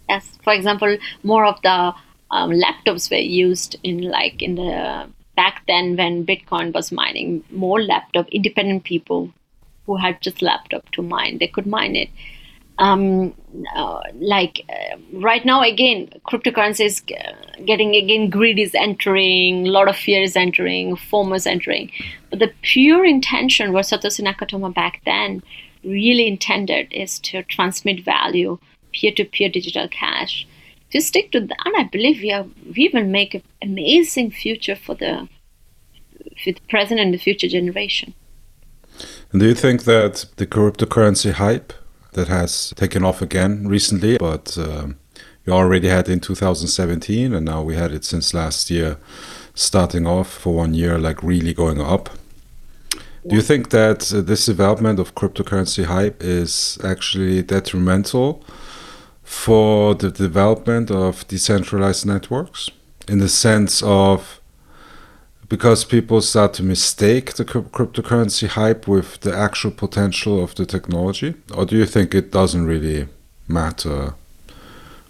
Yes. 0.09 0.39
For 0.45 0.53
example, 0.53 0.99
more 1.23 1.47
of 1.47 1.61
the 1.63 1.95
um, 2.31 2.51
laptops 2.51 3.11
were 3.11 3.17
used 3.17 3.77
in 3.83 4.03
like 4.03 4.43
in 4.43 4.57
the 4.57 5.09
back 5.37 5.63
then 5.67 5.97
when 5.97 6.27
Bitcoin 6.27 6.73
was 6.73 6.93
mining. 6.93 7.45
More 7.51 7.83
laptop 7.83 8.29
independent 8.29 8.85
people 8.85 9.33
who 9.87 9.97
had 9.97 10.21
just 10.21 10.43
laptop 10.43 10.91
to 10.93 11.03
mine. 11.03 11.39
They 11.39 11.49
could 11.49 11.67
mine 11.67 11.97
it. 11.97 12.11
Um, 12.79 13.35
uh, 13.77 14.01
like 14.15 14.65
uh, 14.69 14.97
right 15.13 15.45
now, 15.45 15.63
again, 15.63 16.09
cryptocurrency 16.27 16.87
is 16.87 17.01
getting 17.67 17.95
again 17.95 18.31
greed 18.31 18.59
is 18.59 18.75
entering, 18.75 19.67
a 19.67 19.71
lot 19.71 19.89
of 19.89 19.97
fear 19.97 20.23
is 20.23 20.37
entering, 20.37 20.97
FOMO 20.97 21.37
is 21.37 21.47
entering. 21.47 21.93
But 22.31 22.39
the 22.39 22.53
pure 22.63 23.05
intention 23.05 23.73
what 23.73 23.85
Satoshi 23.85 24.27
Nakamoto 24.27 24.73
back 24.75 25.03
then 25.05 25.43
really 25.85 26.27
intended 26.27 26.89
is 26.93 27.19
to 27.21 27.43
transmit 27.45 28.05
value, 28.05 28.59
peer-to-peer 28.93 29.49
digital 29.49 29.89
cash. 29.89 30.47
To 30.93 31.01
stick 31.01 31.33
to 31.33 31.41
that, 31.41 31.57
and 31.65 31.75
I 31.77 31.85
believe 31.85 32.21
we 32.21 32.33
are 32.33 32.47
we 32.77 32.91
will 32.93 33.05
make 33.05 33.35
an 33.35 33.43
amazing 33.63 34.31
future 34.31 34.77
for 34.77 34.95
the 34.95 35.29
for 36.43 36.53
the 36.53 36.61
present 36.69 37.01
and 37.01 37.13
the 37.15 37.19
future 37.19 37.49
generation. 37.49 38.15
And 39.33 39.41
do 39.41 39.47
you 39.47 39.55
think 39.55 39.85
that 39.85 40.27
the 40.37 40.47
cryptocurrency 40.47 41.33
hype 41.33 41.73
that 42.13 42.29
has 42.29 42.75
taken 42.77 43.05
off 43.05 43.23
again 43.23 43.67
recently, 43.67 44.19
but 44.19 44.59
um, 44.59 44.97
you 45.47 45.53
already 45.53 45.89
had 45.89 46.09
in 46.09 46.21
2017, 46.21 47.33
and 47.33 47.47
now 47.47 47.63
we 47.63 47.75
had 47.75 47.93
it 47.93 48.05
since 48.05 48.35
last 48.35 48.71
year, 48.71 48.99
starting 49.55 50.07
off 50.07 50.31
for 50.31 50.55
one 50.55 50.75
year, 50.75 50.99
like 50.99 51.23
really 51.23 51.55
going 51.55 51.81
up. 51.81 52.11
Do 53.27 53.37
you 53.37 53.43
think 53.43 53.71
that 53.71 54.13
uh, 54.13 54.21
this 54.21 54.47
development 54.47 54.99
of 54.99 55.15
cryptocurrency 55.15 55.85
hype 55.85 56.23
is 56.23 56.77
actually 56.83 57.43
detrimental 57.43 58.45
for 59.33 59.95
the 59.95 60.11
development 60.11 60.91
of 60.91 61.27
decentralized 61.27 62.05
networks 62.05 62.71
in 63.09 63.19
the 63.19 63.31
sense 63.31 63.83
of 63.83 64.41
because 65.49 65.85
people 65.85 66.21
start 66.21 66.53
to 66.55 66.63
mistake 66.63 67.33
the 67.35 67.45
cryptocurrency 67.45 68.47
hype 68.47 68.87
with 68.87 69.21
the 69.21 69.35
actual 69.35 69.71
potential 69.71 70.43
of 70.43 70.55
the 70.55 70.67
technology? 70.67 71.35
Or 71.55 71.65
do 71.65 71.77
you 71.77 71.87
think 71.87 72.15
it 72.15 72.31
doesn't 72.31 72.67
really 72.67 73.09
matter? 73.49 74.15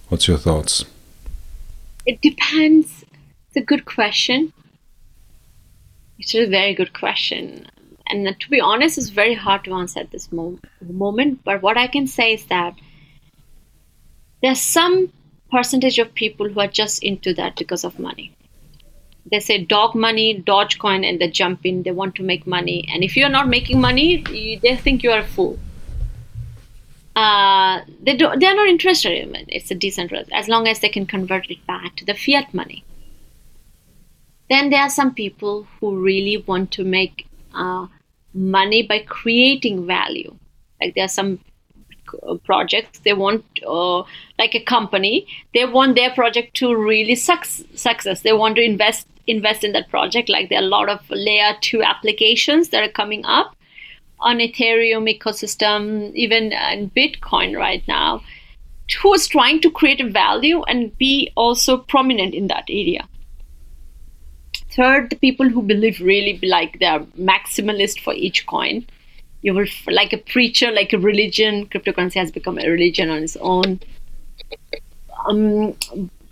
What's 0.08 0.28
your 0.28 0.38
thoughts? 0.38 0.84
It 2.06 2.20
depends. 2.20 3.04
It's 3.48 3.56
a 3.56 3.60
good 3.60 3.84
question. 3.84 4.52
It's 6.18 6.34
a 6.34 6.46
very 6.46 6.74
good 6.74 6.92
question. 6.92 7.66
And 8.06 8.36
to 8.38 8.50
be 8.50 8.60
honest, 8.60 8.98
it's 8.98 9.10
very 9.10 9.34
hard 9.34 9.64
to 9.64 9.74
answer 9.74 10.00
at 10.00 10.10
this 10.12 10.30
mo- 10.30 10.58
moment. 10.80 11.44
But 11.44 11.60
what 11.60 11.76
I 11.76 11.88
can 11.88 12.06
say 12.06 12.34
is 12.34 12.46
that 12.46 12.74
there's 14.42 14.60
some 14.60 15.12
percentage 15.50 15.98
of 15.98 16.14
people 16.14 16.48
who 16.48 16.60
are 16.60 16.66
just 16.66 17.02
into 17.02 17.34
that 17.34 17.56
because 17.56 17.84
of 17.84 17.98
money 17.98 18.34
they 19.30 19.40
say 19.40 19.58
dog 19.64 19.94
money, 19.94 20.42
Dogecoin, 20.42 21.08
and 21.08 21.20
they 21.20 21.28
jump 21.28 21.64
in. 21.64 21.82
They 21.82 21.92
want 21.92 22.14
to 22.16 22.22
make 22.22 22.46
money, 22.46 22.88
and 22.92 23.04
if 23.04 23.16
you're 23.16 23.28
not 23.28 23.48
making 23.48 23.80
money, 23.80 24.58
they 24.62 24.76
think 24.76 25.02
you 25.02 25.10
are 25.12 25.20
a 25.20 25.26
fool. 25.26 25.58
Uh, 27.14 27.82
they 28.02 28.16
do, 28.16 28.30
they're 28.38 28.56
not 28.56 28.68
interested 28.68 29.12
in 29.12 29.34
it. 29.34 29.44
It's 29.48 29.70
a 29.70 29.74
decentralized 29.74 30.32
as 30.32 30.48
long 30.48 30.66
as 30.66 30.80
they 30.80 30.88
can 30.88 31.06
convert 31.06 31.50
it 31.50 31.64
back 31.66 31.94
to 31.96 32.04
the 32.04 32.14
fiat 32.14 32.52
money. 32.54 32.84
Then 34.48 34.70
there 34.70 34.80
are 34.80 34.90
some 34.90 35.14
people 35.14 35.66
who 35.78 35.98
really 35.98 36.38
want 36.38 36.70
to 36.72 36.84
make 36.84 37.26
uh, 37.54 37.86
money 38.32 38.82
by 38.82 39.00
creating 39.00 39.86
value. 39.86 40.36
Like 40.80 40.94
there 40.94 41.04
are 41.04 41.08
some 41.08 41.40
projects 42.44 42.98
they 43.00 43.12
want 43.12 43.44
uh, 43.66 44.02
like 44.38 44.54
a 44.54 44.62
company 44.62 45.26
they 45.54 45.64
want 45.64 45.94
their 45.94 46.10
project 46.10 46.54
to 46.54 46.74
really 46.76 47.14
suc- 47.14 47.44
success 47.74 48.22
they 48.22 48.32
want 48.32 48.56
to 48.56 48.62
invest 48.62 49.06
invest 49.26 49.64
in 49.64 49.72
that 49.72 49.88
project. 49.88 50.28
Like 50.28 50.48
there 50.48 50.60
are 50.60 50.64
a 50.64 50.66
lot 50.66 50.88
of 50.88 51.00
layer 51.10 51.54
two 51.60 51.82
applications 51.82 52.70
that 52.70 52.82
are 52.82 52.92
coming 52.92 53.24
up 53.24 53.56
on 54.20 54.38
Ethereum 54.38 55.12
ecosystem, 55.12 56.12
even 56.14 56.52
in 56.52 56.90
Bitcoin 56.90 57.56
right 57.56 57.86
now, 57.88 58.22
who 59.02 59.14
is 59.14 59.26
trying 59.26 59.60
to 59.60 59.70
create 59.70 60.00
a 60.00 60.08
value 60.08 60.62
and 60.64 60.96
be 60.98 61.32
also 61.34 61.76
prominent 61.76 62.34
in 62.34 62.46
that 62.48 62.64
area. 62.68 63.08
Third, 64.70 65.10
the 65.10 65.16
people 65.16 65.48
who 65.48 65.62
believe 65.62 66.00
really 66.00 66.38
like 66.42 66.78
they're 66.78 67.00
maximalist 67.18 68.00
for 68.00 68.14
each 68.14 68.46
coin. 68.46 68.86
You 69.42 69.54
will 69.54 69.66
like 69.88 70.12
a 70.12 70.18
preacher, 70.18 70.70
like 70.70 70.92
a 70.92 70.98
religion. 70.98 71.66
Cryptocurrency 71.66 72.14
has 72.14 72.30
become 72.30 72.58
a 72.58 72.68
religion 72.68 73.10
on 73.10 73.22
its 73.22 73.36
own. 73.40 73.80
Um, 75.26 75.76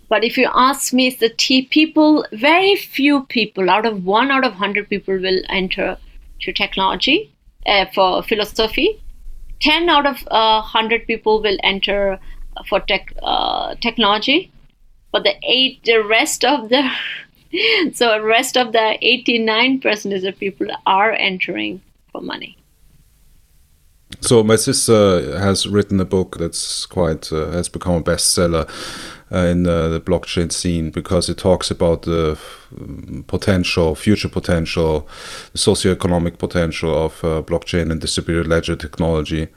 but 0.09 0.23
if 0.23 0.37
you 0.37 0.49
ask 0.53 0.93
me, 0.93 1.07
it's 1.07 1.17
the 1.17 1.29
T 1.29 1.61
people, 1.63 2.25
very 2.31 2.75
few 2.75 3.23
people 3.27 3.69
out 3.69 3.85
of 3.85 4.03
one 4.05 4.31
out 4.31 4.45
of 4.45 4.53
hundred 4.53 4.89
people 4.89 5.17
will 5.17 5.41
enter 5.49 5.97
to 6.41 6.53
technology 6.53 7.31
uh, 7.65 7.85
for 7.93 8.23
philosophy. 8.23 9.01
Ten 9.61 9.89
out 9.89 10.05
of 10.05 10.27
uh, 10.27 10.61
hundred 10.61 11.07
people 11.07 11.41
will 11.41 11.57
enter 11.63 12.19
for 12.67 12.79
tech 12.81 13.13
uh, 13.23 13.75
technology, 13.75 14.51
but 15.11 15.23
the 15.23 15.35
eight, 15.43 15.83
the 15.83 16.03
rest 16.03 16.43
of 16.43 16.69
the 16.69 16.89
so 17.93 18.11
the 18.11 18.21
rest 18.21 18.57
of 18.57 18.71
the 18.71 18.97
89 19.01 19.79
percent 19.79 20.25
of 20.25 20.37
people 20.37 20.67
are 20.85 21.11
entering 21.11 21.81
for 22.11 22.21
money. 22.21 22.57
So 24.19 24.43
my 24.43 24.55
sister 24.55 25.39
has 25.39 25.67
written 25.67 25.99
a 25.99 26.05
book 26.05 26.37
that's 26.37 26.85
quite 26.85 27.31
uh, 27.31 27.51
has 27.51 27.69
become 27.69 27.95
a 27.95 28.03
bestseller 28.03 28.69
uh, 29.31 29.45
in 29.45 29.63
the, 29.63 29.87
the, 29.87 30.01
blockchain 30.01 30.51
scene 30.51 30.91
because 30.91 31.29
it 31.29 31.37
talks 31.37 31.71
about 31.71 32.01
the 32.01 32.37
potential, 33.27 33.95
future 33.95 34.27
potential, 34.27 35.07
socioeconomic 35.55 36.37
potential 36.37 37.05
of 37.05 37.23
uh, 37.23 37.41
blockchain 37.41 37.91
and 37.91 38.01
distributed 38.01 38.47
ledger 38.47 38.75
technology. 38.75 39.47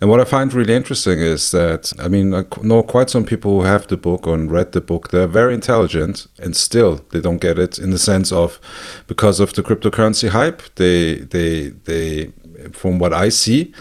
And 0.00 0.10
what 0.10 0.20
I 0.20 0.24
find 0.24 0.52
really 0.52 0.74
interesting 0.74 1.20
is 1.20 1.52
that, 1.52 1.92
I 2.00 2.08
mean, 2.08 2.34
I 2.34 2.44
know 2.62 2.82
quite 2.82 3.10
some 3.10 3.24
people 3.24 3.60
who 3.60 3.66
have 3.66 3.86
the 3.86 3.96
book 3.96 4.26
and 4.26 4.50
read 4.50 4.72
the 4.72 4.80
book. 4.80 5.10
They're 5.10 5.28
very 5.28 5.54
intelligent 5.54 6.26
and 6.40 6.56
still 6.56 7.04
they 7.10 7.20
don't 7.20 7.40
get 7.40 7.58
it 7.58 7.78
in 7.78 7.90
the 7.90 7.98
sense 7.98 8.32
of 8.32 8.58
because 9.06 9.38
of 9.38 9.54
the 9.54 9.62
cryptocurrency 9.62 10.30
hype, 10.30 10.62
they, 10.74 11.16
they, 11.16 11.68
they, 11.68 12.32
from 12.72 12.98
what 12.98 13.12
I 13.12 13.30
see, 13.30 13.72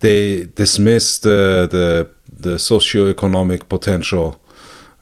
they 0.00 0.46
dismiss 0.54 1.18
the, 1.18 1.68
the, 1.70 2.08
the 2.30 2.56
socioeconomic 2.56 3.68
potential 3.68 4.40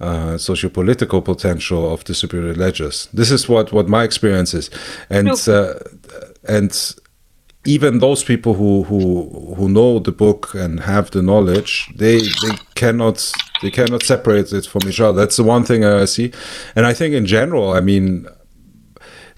uh, 0.01 0.37
socio-political 0.37 1.23
potential 1.23 1.93
of 1.93 2.05
the 2.05 2.15
superior 2.15 2.55
ledgers. 2.55 3.09
This 3.15 3.31
is 3.31 3.49
what, 3.49 3.73
what 3.73 3.89
my 3.89 4.05
experience 4.05 4.53
is, 4.55 4.71
and 5.09 5.29
uh, 5.49 5.75
and 6.47 6.95
even 7.65 7.99
those 7.99 8.23
people 8.23 8.55
who, 8.55 8.85
who 8.85 9.55
who 9.57 9.69
know 9.69 9.99
the 9.99 10.13
book 10.13 10.55
and 10.55 10.81
have 10.81 11.11
the 11.11 11.23
knowledge, 11.23 11.89
they 11.97 12.19
they 12.19 12.57
cannot 12.75 13.33
they 13.63 13.71
cannot 13.71 14.03
separate 14.03 14.53
it 14.53 14.67
from 14.67 14.83
each 14.87 15.01
other. 15.01 15.19
That's 15.19 15.37
the 15.37 15.45
one 15.45 15.65
thing 15.65 15.85
I 15.85 16.05
see, 16.05 16.31
and 16.75 16.87
I 16.87 16.93
think 16.93 17.15
in 17.15 17.27
general, 17.27 17.73
I 17.73 17.81
mean. 17.81 18.29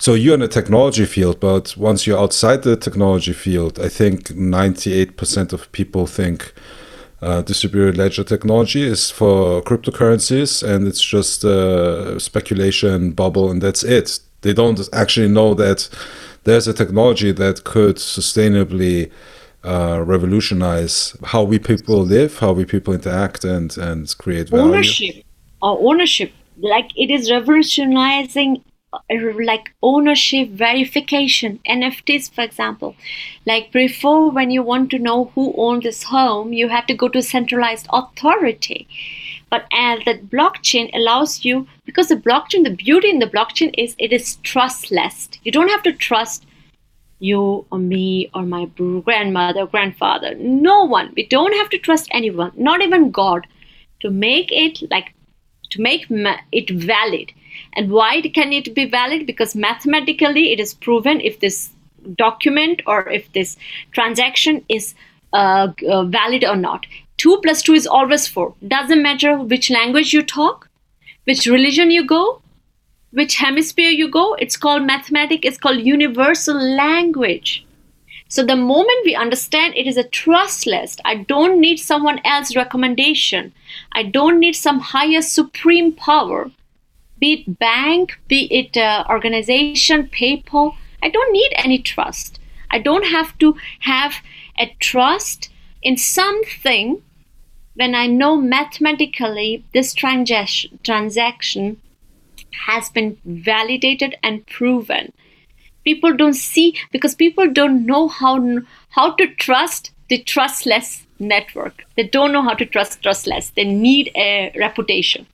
So 0.01 0.15
you're 0.15 0.35
in 0.35 0.41
the 0.41 0.49
technology 0.49 1.05
field, 1.05 1.41
but 1.41 1.77
once 1.77 2.07
you're 2.07 2.19
outside 2.19 2.63
the 2.63 2.77
technology 2.77 3.33
field, 3.33 3.81
I 3.81 3.89
think 3.89 4.29
98% 4.29 5.53
of 5.53 5.71
people 5.73 6.07
think 6.07 6.55
uh, 7.21 7.43
distributed 7.43 7.97
ledger 7.99 8.23
technology 8.23 8.83
is 8.85 9.11
for 9.11 9.61
cryptocurrencies 9.63 10.63
and 10.63 10.87
it's 10.87 11.03
just 11.03 11.45
uh, 11.45 12.17
speculation 12.21 13.11
bubble 13.11 13.51
and 13.51 13.61
that's 13.61 13.83
it. 13.83 14.21
They 14.43 14.53
don't 14.53 14.81
actually 14.93 15.29
know 15.29 15.55
that 15.55 15.89
there's 16.45 16.69
a 16.69 16.73
technology 16.73 17.33
that 17.33 17.65
could 17.65 17.97
sustainably 17.97 19.11
uh, 19.65 20.01
revolutionize 20.07 21.17
how 21.25 21.43
we 21.43 21.59
people 21.59 22.03
live 22.03 22.39
how 22.39 22.53
we 22.53 22.65
people 22.65 22.95
interact 22.95 23.45
and 23.45 23.77
and 23.77 24.17
create 24.19 24.49
value. 24.51 24.65
Ownership. 24.65 25.25
Or 25.61 25.77
uh, 25.77 25.81
ownership. 25.81 26.33
Like 26.61 26.91
it 26.97 27.11
is 27.11 27.33
revolutionizing 27.33 28.63
like 29.45 29.75
ownership 29.83 30.49
verification 30.49 31.61
nfts 31.69 32.33
for 32.33 32.43
example. 32.43 32.97
Like 33.45 33.71
before 33.73 34.31
when 34.31 34.51
you 34.51 34.63
want 34.63 34.91
to 34.91 34.99
know 34.99 35.27
who 35.35 35.55
owned 35.57 35.83
this 35.83 36.05
home 36.05 36.53
you 36.53 36.69
had 36.69 36.89
to 36.89 36.95
go 36.95 37.09
to 37.09 37.23
centralized 37.23 37.87
authority. 37.91 38.89
But 39.51 39.67
as 39.73 40.05
the 40.05 40.15
blockchain 40.15 40.91
allows 40.95 41.45
you 41.45 41.67
because 41.85 42.09
the 42.09 42.17
blockchain 42.17 42.65
the 42.65 42.75
beauty 42.75 43.11
in 43.11 43.19
the 43.19 43.27
blockchain 43.27 43.75
is 43.77 43.95
it 43.99 44.13
is 44.13 44.37
trustless. 44.37 45.29
You 45.43 45.53
don't 45.53 45.69
have 45.71 45.83
to 45.83 45.93
trust 45.93 46.47
you 47.19 47.67
or 47.73 47.79
me 47.79 48.31
or 48.35 48.43
my 48.43 48.67
grandmother 48.77 49.67
grandfather. 49.67 50.35
No 50.37 50.85
one. 50.85 51.13
We 51.17 51.27
don't 51.27 51.55
have 51.55 51.69
to 51.71 51.79
trust 51.79 52.09
anyone 52.11 52.53
not 52.57 52.81
even 52.81 53.11
god 53.11 53.47
to 54.01 54.11
make 54.11 54.51
it 54.51 54.91
like 54.91 55.13
to 55.71 55.83
make 55.83 56.07
it 56.53 56.71
valid 56.71 57.33
and 57.75 57.91
why 57.91 58.21
can 58.21 58.53
it 58.53 58.75
be 58.75 58.85
valid? 58.85 59.27
Because 59.27 59.55
mathematically 59.55 60.53
it 60.53 60.61
is 60.61 60.75
proven 60.75 61.21
if 61.21 61.41
this 61.41 61.71
document 62.17 62.83
or 62.87 63.09
if 63.09 63.33
this 63.33 63.57
transaction 63.93 64.65
is 64.69 64.95
uh, 65.33 65.69
uh, 65.89 66.05
valid 66.05 66.45
or 66.45 66.57
not. 66.57 66.87
2 67.19 67.41
plus 67.43 67.63
2 67.63 67.75
is 67.75 67.87
always 67.87 68.27
4. 68.29 68.55
Doesn't 68.67 69.03
matter 69.03 69.39
which 69.39 69.71
language 69.71 70.13
you 70.13 70.23
talk, 70.23 70.69
which 71.25 71.47
religion 71.47 71.91
you 71.91 72.07
go, 72.07 72.41
which 73.11 73.37
hemisphere 73.37 73.91
you 73.91 74.11
go. 74.11 74.35
It's 74.35 74.57
called 74.57 74.85
mathematics, 74.85 75.47
it's 75.47 75.59
called 75.59 75.81
universal 75.81 76.57
language. 76.57 77.67
So 78.31 78.45
the 78.45 78.57
moment 78.57 79.07
we 79.07 79.15
understand 79.15 79.75
it 79.75 79.87
is 79.87 79.97
a 79.97 80.05
trust 80.05 80.67
list, 80.67 81.01
I 81.05 81.17
don't 81.17 81.61
need 81.61 81.79
someone 81.79 82.21
else's 82.25 82.57
recommendation. 82.57 83.53
I 83.93 84.03
don't 84.03 84.39
need 84.39 84.55
some 84.55 84.81
higher 84.81 85.23
supreme 85.23 85.93
power, 85.93 86.51
be 87.19 87.33
it 87.47 87.59
bank, 87.59 88.19
be 88.29 88.47
it 88.53 88.77
uh, 88.77 89.05
organization, 89.09 90.09
PayPal. 90.09 90.77
I 91.03 91.09
don't 91.09 91.33
need 91.33 91.53
any 91.57 91.79
trust. 91.79 92.39
I 92.71 92.79
don't 92.79 93.07
have 93.07 93.37
to 93.39 93.57
have 93.81 94.17
a 94.59 94.75
trust 94.81 95.51
in 95.83 95.97
something 95.97 97.03
when 97.75 97.95
I 97.95 98.07
know 98.07 98.37
mathematically 98.37 99.65
this 99.73 99.95
transaction 99.95 100.79
transaction 100.83 101.81
has 102.67 102.91
been 102.91 103.17
validated 103.25 104.17
and 104.23 104.47
proven 104.47 105.13
people 105.85 106.17
don't 106.17 106.35
see 106.35 106.77
because 106.93 107.15
people 107.15 107.51
don't 107.59 107.87
know 107.87 108.09
how 108.09 108.35
how 108.91 109.13
to 109.21 109.29
trust 109.47 109.93
the 110.09 110.19
trustless 110.19 111.07
network 111.19 111.85
they 111.97 112.07
don't 112.17 112.33
know 112.33 112.43
how 112.43 112.55
to 112.55 112.67
trust 112.67 113.03
trustless 113.03 113.51
they 113.51 113.65
need 113.65 114.11
a 114.17 114.53
reputation 114.57 115.27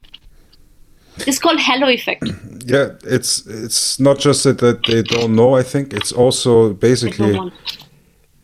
it's 1.18 1.38
called 1.38 1.60
halo 1.60 1.88
effect. 1.88 2.24
Yeah 2.66 2.90
it's 3.04 3.46
it's 3.46 4.00
not 4.00 4.18
just 4.18 4.44
that, 4.44 4.58
that 4.58 4.84
they 4.86 5.02
don't 5.02 5.34
know 5.34 5.54
i 5.54 5.62
think. 5.62 5.92
It's 5.92 6.12
also 6.12 6.72
basically 6.74 7.38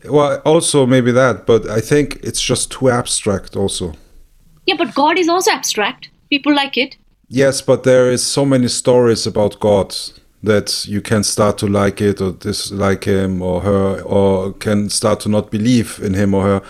well 0.05 0.41
also 0.45 0.85
maybe 0.85 1.11
that 1.11 1.45
but 1.45 1.67
i 1.69 1.79
think 1.79 2.19
it's 2.23 2.41
just 2.41 2.71
too 2.71 2.89
abstract 2.89 3.55
also. 3.55 3.93
Yeah 4.65 4.77
but 4.77 4.93
god 4.93 5.17
is 5.17 5.27
also 5.29 5.51
abstract. 5.51 6.09
People 6.29 6.53
like 6.55 6.77
it. 6.77 6.97
Yes 7.27 7.61
but 7.61 7.83
there 7.83 8.11
is 8.11 8.25
so 8.25 8.45
many 8.45 8.67
stories 8.67 9.27
about 9.27 9.59
god 9.59 9.95
that 10.43 10.85
you 10.87 11.01
can 11.01 11.23
start 11.23 11.57
to 11.59 11.67
like 11.67 12.01
it 12.01 12.19
or 12.19 12.31
dislike 12.31 13.03
him 13.03 13.41
or 13.41 13.61
her 13.61 14.01
or 14.01 14.53
can 14.53 14.89
start 14.89 15.19
to 15.19 15.29
not 15.29 15.51
believe 15.51 15.99
in 16.01 16.15
him 16.15 16.33
or 16.33 16.43
her 16.43 16.61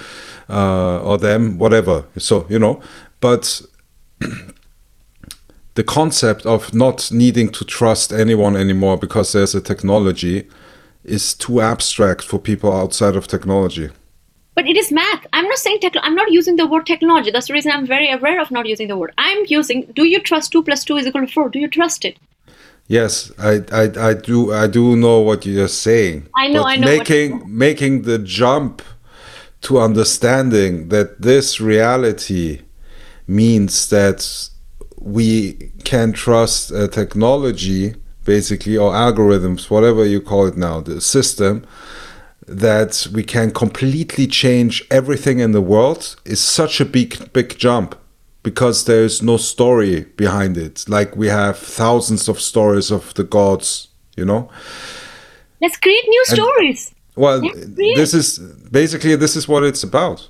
uh, 0.50 1.00
or 1.02 1.18
them 1.18 1.58
whatever. 1.58 2.04
So 2.18 2.46
you 2.50 2.60
know 2.60 2.82
but 3.20 3.62
the 5.76 5.84
concept 5.84 6.46
of 6.46 6.74
not 6.74 7.12
needing 7.12 7.50
to 7.50 7.66
trust 7.66 8.12
anyone 8.12 8.56
anymore 8.56 8.98
because 8.98 9.32
there's 9.32 9.56
a 9.56 9.62
technology 9.62 10.48
is 11.04 11.34
too 11.34 11.62
abstract 11.62 12.24
for 12.24 12.40
people 12.40 12.72
outside 12.72 13.16
of 13.16 13.28
technology. 13.28 13.90
But 14.54 14.68
it 14.68 14.76
is 14.76 14.92
math. 14.92 15.26
I'm 15.32 15.48
not 15.48 15.58
saying 15.58 15.80
tech 15.80 15.94
i'm 16.02 16.16
not 16.16 16.32
using 16.32 16.58
the 16.58 16.68
word 16.68 16.86
technology. 16.86 17.32
That's 17.32 17.48
the 17.48 17.54
reason 17.54 17.72
i'm 17.72 17.88
very 17.88 18.12
aware 18.12 18.42
of 18.42 18.52
not 18.52 18.66
using 18.66 18.88
the 18.90 18.98
word. 18.98 19.14
I'm 19.18 19.46
using 19.48 19.92
do 19.96 20.04
you 20.06 20.20
trust 20.20 20.52
2 20.52 20.64
plus 20.64 20.84
2 20.84 20.98
is 20.98 21.08
equal 21.08 21.26
to 21.26 21.34
4 21.34 21.50
do 21.50 21.60
you 21.60 21.70
trust 21.70 22.06
it? 22.06 22.18
Yes, 22.88 23.32
I, 23.40 23.62
I, 23.72 24.10
I 24.10 24.14
do 24.14 24.52
I 24.54 24.68
do 24.68 24.98
know 24.98 25.20
what 25.22 25.46
you're 25.46 25.70
saying. 25.70 26.28
I 26.36 26.50
know, 26.50 26.64
I 26.64 26.76
know. 26.76 26.88
Making 26.88 27.44
making 27.48 28.02
the 28.02 28.20
jump 28.20 28.82
to 29.62 29.80
understanding 29.80 30.90
that 30.90 31.22
this 31.22 31.62
reality 31.62 32.62
means 33.28 33.90
that 33.90 34.50
we 35.02 35.72
can 35.84 36.14
trust 36.14 36.72
a 36.72 36.88
technology, 36.88 37.96
basically, 38.24 38.78
or 38.78 38.94
algorithms, 38.94 39.70
whatever 39.70 40.06
you 40.06 40.22
call 40.22 40.46
it 40.46 40.56
now, 40.56 40.80
the 40.80 41.02
system, 41.02 41.66
that 42.48 43.08
we 43.14 43.24
can 43.24 43.52
completely 43.52 44.28
change 44.28 44.86
everything 44.92 45.40
in 45.40 45.52
the 45.52 45.62
world 45.62 46.16
is 46.26 46.40
such 46.42 46.82
a 46.82 46.86
big 46.86 47.32
big 47.34 47.58
jump 47.58 47.96
because 48.44 48.86
there's 48.86 49.22
no 49.22 49.38
story 49.38 50.02
behind 50.18 50.58
it. 50.58 50.86
Like 50.88 51.16
we 51.16 51.28
have 51.28 51.58
thousands 51.58 52.28
of 52.28 52.42
stories 52.42 52.92
of 52.92 53.14
the 53.14 53.24
gods, 53.24 53.88
you 54.18 54.26
know. 54.26 54.50
Let's 55.62 55.78
create 55.78 56.04
new 56.08 56.24
and, 56.30 56.38
stories. 56.38 56.96
Well, 57.16 57.42
this 57.42 58.14
is 58.14 58.40
basically 58.72 59.16
this 59.16 59.36
is 59.36 59.48
what 59.48 59.64
it's 59.64 59.84
about. 59.84 60.28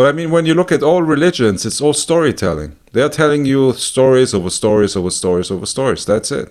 But 0.00 0.08
I 0.08 0.12
mean, 0.12 0.30
when 0.30 0.46
you 0.46 0.54
look 0.54 0.72
at 0.72 0.82
all 0.82 1.02
religions, 1.02 1.66
it's 1.66 1.82
all 1.82 1.92
storytelling. 1.92 2.74
They 2.94 3.02
are 3.02 3.10
telling 3.10 3.44
you 3.44 3.74
stories 3.74 4.32
over 4.32 4.48
stories 4.48 4.96
over 4.96 5.10
stories 5.10 5.50
over 5.50 5.66
stories. 5.66 6.06
That's 6.06 6.32
it. 6.32 6.50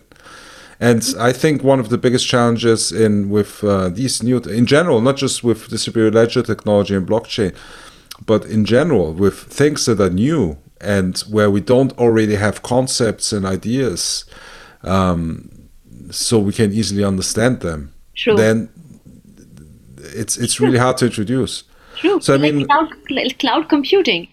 And 0.80 1.04
I 1.20 1.34
think 1.34 1.64
one 1.64 1.80
of 1.80 1.90
the 1.90 1.98
biggest 1.98 2.28
challenges 2.28 2.92
in 2.92 3.32
with 3.32 3.64
uh, 3.64 3.90
these 3.90 4.22
new, 4.22 4.38
in 4.38 4.68
general, 4.68 5.02
not 5.02 5.18
just 5.18 5.44
with 5.44 5.68
distributed 5.68 6.14
ledger 6.14 6.44
technology 6.44 6.94
and 6.94 7.08
blockchain, 7.08 7.56
but 8.24 8.46
in 8.46 8.66
general 8.66 9.14
with 9.14 9.40
things 9.40 9.88
that 9.88 10.00
are 10.00 10.12
new 10.12 10.56
and 10.80 11.18
where 11.22 11.50
we 11.50 11.60
don't 11.60 11.98
already 11.98 12.36
have 12.36 12.62
concepts 12.62 13.34
and 13.34 13.48
ideas 13.48 14.26
um, 14.84 15.50
so 16.12 16.38
we 16.38 16.54
can 16.54 16.72
easily 16.72 17.04
understand 17.04 17.62
them 17.62 17.96
True. 18.14 18.36
then 18.36 18.70
it's 19.98 20.38
it's 20.38 20.60
really 20.60 20.78
hard 20.78 20.98
to 20.98 21.06
introduce 21.06 21.64
True. 22.00 22.20
so 22.22 22.34
i 22.34 22.38
like 22.38 22.54
mean 22.54 22.68
cloud, 22.68 23.40
cloud 23.40 23.70
computing 23.70 24.28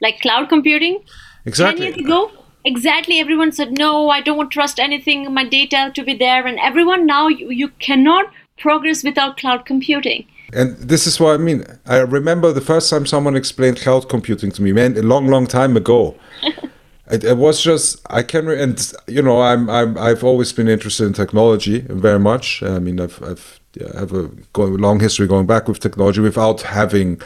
like 0.00 0.20
cloud 0.20 0.48
computing 0.48 1.02
exactly 1.44 1.86
10 1.86 1.94
years 1.94 2.06
ago 2.06 2.30
exactly 2.64 3.18
everyone 3.18 3.52
said 3.52 3.78
no 3.78 4.10
i 4.10 4.20
don't 4.20 4.50
trust 4.50 4.78
anything 4.78 5.32
my 5.32 5.44
data 5.44 5.90
to 5.94 6.04
be 6.04 6.14
there 6.14 6.46
and 6.46 6.58
everyone 6.58 7.06
now 7.06 7.28
you, 7.28 7.50
you 7.50 7.68
cannot 7.78 8.26
progress 8.58 9.02
without 9.02 9.36
cloud 9.36 9.64
computing 9.64 10.26
and 10.52 10.76
this 10.76 11.06
is 11.06 11.20
what 11.20 11.34
I 11.34 11.36
mean. 11.36 11.64
I 11.86 11.98
remember 11.98 12.52
the 12.52 12.60
first 12.60 12.90
time 12.90 13.06
someone 13.06 13.36
explained 13.36 13.78
cloud 13.78 14.08
computing 14.08 14.50
to 14.52 14.62
me, 14.62 14.72
man, 14.72 14.96
a 14.96 15.02
long, 15.02 15.28
long 15.28 15.46
time 15.46 15.76
ago. 15.76 16.16
it, 17.10 17.24
it, 17.24 17.36
was 17.36 17.62
just 17.62 18.00
I 18.10 18.22
can, 18.22 18.46
re- 18.46 18.60
and 18.60 18.92
you 19.06 19.22
know, 19.22 19.42
I'm, 19.42 19.70
I'm, 19.70 19.96
I've 19.96 20.24
always 20.24 20.52
been 20.52 20.68
interested 20.68 21.06
in 21.06 21.12
technology 21.12 21.80
very 21.80 22.18
much. 22.18 22.62
I 22.62 22.78
mean, 22.78 23.00
I've, 23.00 23.22
I've 23.22 23.59
have 23.94 24.12
a 24.12 24.30
long 24.56 25.00
history 25.00 25.26
going 25.26 25.46
back 25.46 25.68
with 25.68 25.80
technology 25.80 26.20
without 26.20 26.62
having 26.62 27.20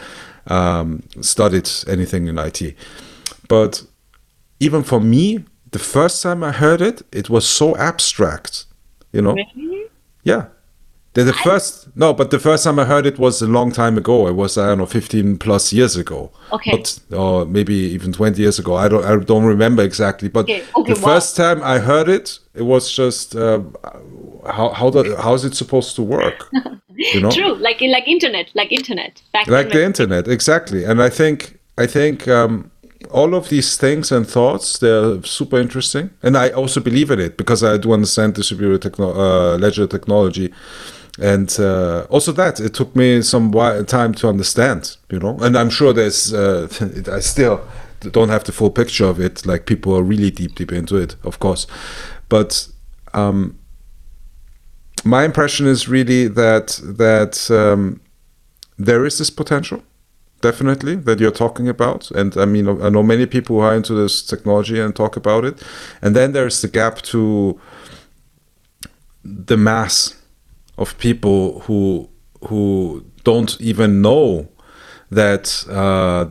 um, 0.46 1.02
studied 1.20 1.68
anything 1.88 2.26
in 2.26 2.38
IT. 2.38 2.76
But 3.48 3.84
even 4.60 4.82
for 4.82 5.00
me, 5.00 5.44
the 5.70 5.78
first 5.78 6.22
time 6.22 6.44
I 6.44 6.52
heard 6.52 6.80
it, 6.80 7.02
it 7.12 7.28
was 7.30 7.48
so 7.48 7.76
abstract. 7.76 8.66
You 9.12 9.22
know, 9.22 9.34
really? 9.34 9.86
yeah 10.24 10.46
the, 11.14 11.22
the 11.24 11.32
first 11.32 11.96
no, 11.96 12.12
but 12.12 12.30
the 12.30 12.40
first 12.40 12.64
time 12.64 12.78
I 12.80 12.84
heard 12.84 13.06
it 13.06 13.18
was 13.20 13.40
a 13.40 13.46
long 13.46 13.70
time 13.70 13.96
ago. 13.96 14.26
It 14.26 14.34
was 14.34 14.58
I 14.58 14.66
don't 14.66 14.78
know, 14.78 14.86
fifteen 14.86 15.38
plus 15.38 15.72
years 15.72 15.96
ago. 15.96 16.32
Okay. 16.52 16.72
But, 16.72 16.98
or 17.16 17.46
maybe 17.46 17.74
even 17.74 18.12
twenty 18.12 18.42
years 18.42 18.58
ago. 18.58 18.74
I 18.74 18.88
don't 18.88 19.04
I 19.04 19.16
don't 19.16 19.44
remember 19.44 19.82
exactly. 19.82 20.28
But 20.28 20.44
okay. 20.44 20.64
Okay, 20.76 20.92
the 20.92 21.00
first 21.00 21.36
time 21.36 21.62
I 21.62 21.78
heard 21.78 22.08
it, 22.08 22.40
it 22.54 22.62
was 22.62 22.90
just 22.92 23.36
uh, 23.36 23.60
how 24.44 24.70
how 24.70 24.90
the, 24.90 25.16
how 25.22 25.34
is 25.34 25.44
it 25.44 25.54
supposed 25.54 25.96
to 25.96 26.02
work? 26.02 26.50
You 26.96 27.22
know. 27.22 27.30
True, 27.30 27.54
like 27.56 27.80
like 27.80 28.06
internet, 28.06 28.50
like 28.54 28.70
internet. 28.70 29.20
Back 29.32 29.48
like 29.48 29.70
the 29.70 29.84
internet, 29.84 30.28
exactly. 30.28 30.84
And 30.84 31.02
I 31.02 31.10
think 31.10 31.58
I 31.76 31.86
think. 31.86 32.28
Um, 32.28 32.70
all 33.10 33.34
of 33.34 33.48
these 33.48 33.76
things 33.76 34.10
and 34.10 34.26
thoughts 34.26 34.78
they're 34.78 35.22
super 35.22 35.58
interesting 35.58 36.10
and 36.22 36.36
i 36.38 36.48
also 36.48 36.80
believe 36.80 37.10
in 37.10 37.20
it 37.20 37.36
because 37.36 37.62
i 37.62 37.76
do 37.76 37.92
understand 37.92 38.34
distributed 38.34 38.80
techno- 38.80 39.14
uh, 39.14 39.58
ledger 39.58 39.86
technology 39.86 40.52
and 41.20 41.60
uh, 41.60 42.06
also 42.10 42.32
that 42.32 42.58
it 42.58 42.74
took 42.74 42.96
me 42.96 43.22
some 43.22 43.52
time 43.86 44.12
to 44.14 44.28
understand 44.28 44.96
you 45.10 45.18
know? 45.18 45.36
And 45.40 45.56
i'm 45.56 45.70
sure 45.70 45.92
there's 45.92 46.32
uh, 46.34 46.68
i 47.12 47.20
still 47.20 47.60
don't 48.10 48.28
have 48.28 48.44
the 48.44 48.52
full 48.52 48.70
picture 48.70 49.06
of 49.06 49.20
it. 49.20 49.46
Like 49.46 49.66
people 49.66 49.96
are 49.96 50.02
really 50.02 50.30
deep 50.30 50.54
deep 50.54 50.72
into 50.72 50.96
it 50.96 51.16
of 51.24 51.38
course. 51.38 51.66
But 52.28 52.68
um, 53.12 53.58
my 55.04 55.24
impression 55.24 55.66
is 55.66 55.88
really 55.88 56.28
that 56.28 56.80
that 56.82 57.50
um, 57.50 58.00
there 58.78 59.04
is 59.04 59.18
this 59.18 59.30
potential 59.30 59.82
definitely 60.40 60.96
that 60.96 61.20
you're 61.20 61.30
talking 61.30 61.68
about. 61.68 62.10
And 62.10 62.36
i 62.36 62.44
mean 62.44 62.68
i 62.82 62.88
know 62.88 63.02
many 63.02 63.26
people 63.26 63.56
who 63.56 63.62
are 63.62 63.74
into 63.74 63.94
this 63.94 64.22
technology 64.22 64.80
and 64.80 64.94
talk 64.94 65.16
about 65.16 65.44
it. 65.44 65.62
And 66.02 66.14
then 66.14 66.32
there's 66.32 66.60
the 66.60 66.68
gap 66.68 67.02
to 67.02 67.58
the 69.24 69.56
mass 69.56 70.14
of 70.76 70.98
people 70.98 71.60
who 71.60 72.08
who 72.48 73.04
don't 73.22 73.58
even 73.60 74.02
know 74.02 74.48
that 75.10 75.64
uh, 75.70 76.26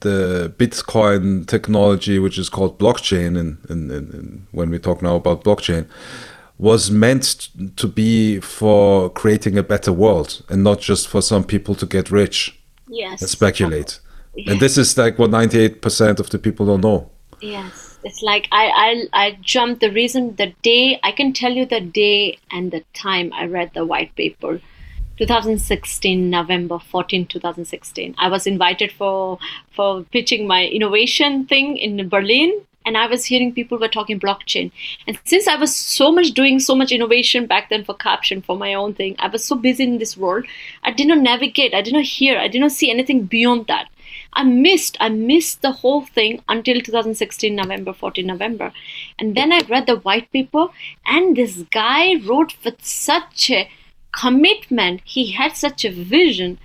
the 0.00 0.52
Bitcoin 0.56 1.46
technology, 1.46 2.18
which 2.18 2.38
is 2.38 2.48
called 2.48 2.78
blockchain, 2.78 3.38
and, 3.38 3.58
and, 3.68 3.90
and, 3.90 4.46
when 4.50 4.70
we 4.70 4.78
talk 4.78 5.02
now 5.02 5.16
about 5.16 5.44
blockchain, 5.44 5.86
was 6.58 6.90
meant 6.90 7.48
to 7.76 7.86
be 7.86 8.40
for 8.40 9.08
creating 9.10 9.56
a 9.56 9.62
better 9.62 9.92
world 9.92 10.44
and 10.48 10.62
not 10.62 10.80
just 10.80 11.08
for 11.08 11.22
some 11.22 11.44
people 11.44 11.74
to 11.74 11.86
get 11.86 12.10
rich 12.10 12.60
yes. 12.88 13.20
and 13.20 13.30
speculate. 13.30 14.00
And 14.46 14.60
this 14.60 14.78
is 14.78 14.96
like 14.96 15.18
what 15.18 15.30
98% 15.30 16.20
of 16.20 16.30
the 16.30 16.38
people 16.38 16.64
don't 16.64 16.82
know. 16.82 17.10
Yes 17.40 17.89
it's 18.04 18.22
like 18.22 18.48
I, 18.52 18.66
I 19.12 19.26
I 19.26 19.38
jumped 19.40 19.80
the 19.80 19.90
reason 19.90 20.36
the 20.36 20.52
day 20.62 21.00
I 21.02 21.12
can 21.12 21.32
tell 21.32 21.52
you 21.52 21.66
the 21.66 21.80
day 21.80 22.38
and 22.50 22.70
the 22.70 22.84
time 22.94 23.32
I 23.32 23.46
read 23.46 23.72
the 23.74 23.84
white 23.84 24.14
paper 24.14 24.60
2016 25.18 26.30
November 26.30 26.78
14 26.78 27.26
2016 27.26 28.14
I 28.18 28.28
was 28.28 28.46
invited 28.46 28.92
for 28.92 29.38
for 29.70 30.02
pitching 30.04 30.46
my 30.46 30.64
innovation 30.66 31.46
thing 31.46 31.76
in 31.76 32.08
Berlin 32.08 32.60
and 32.86 32.96
I 32.96 33.06
was 33.06 33.26
hearing 33.26 33.52
people 33.52 33.78
were 33.78 33.88
talking 33.88 34.18
blockchain. 34.18 34.72
And 35.06 35.18
since 35.24 35.46
I 35.46 35.56
was 35.56 35.74
so 35.74 36.10
much 36.10 36.32
doing 36.32 36.58
so 36.58 36.74
much 36.74 36.92
innovation 36.92 37.46
back 37.46 37.68
then 37.68 37.84
for 37.84 37.94
Caption, 37.94 38.40
for 38.40 38.56
my 38.56 38.72
own 38.74 38.94
thing, 38.94 39.16
I 39.18 39.28
was 39.28 39.44
so 39.44 39.54
busy 39.54 39.84
in 39.84 39.98
this 39.98 40.16
world, 40.16 40.46
I 40.82 40.90
did 40.90 41.06
not 41.06 41.18
navigate, 41.18 41.74
I 41.74 41.82
did 41.82 41.92
not 41.92 42.04
hear, 42.04 42.38
I 42.38 42.48
did 42.48 42.60
not 42.60 42.72
see 42.72 42.90
anything 42.90 43.24
beyond 43.24 43.66
that. 43.66 43.88
I 44.32 44.44
missed, 44.44 44.96
I 45.00 45.08
missed 45.08 45.62
the 45.62 45.72
whole 45.72 46.02
thing 46.02 46.42
until 46.48 46.80
2016, 46.80 47.54
November, 47.54 47.92
14 47.92 48.26
November. 48.26 48.72
And 49.18 49.34
then 49.34 49.52
I 49.52 49.60
read 49.68 49.86
the 49.86 49.96
white 49.96 50.30
paper, 50.32 50.68
and 51.04 51.36
this 51.36 51.64
guy 51.70 52.14
wrote 52.24 52.54
with 52.64 52.84
such 52.84 53.50
a 53.50 53.68
commitment, 54.12 55.02
he 55.04 55.32
had 55.32 55.56
such 55.56 55.84
a 55.84 55.90
vision. 55.90 56.58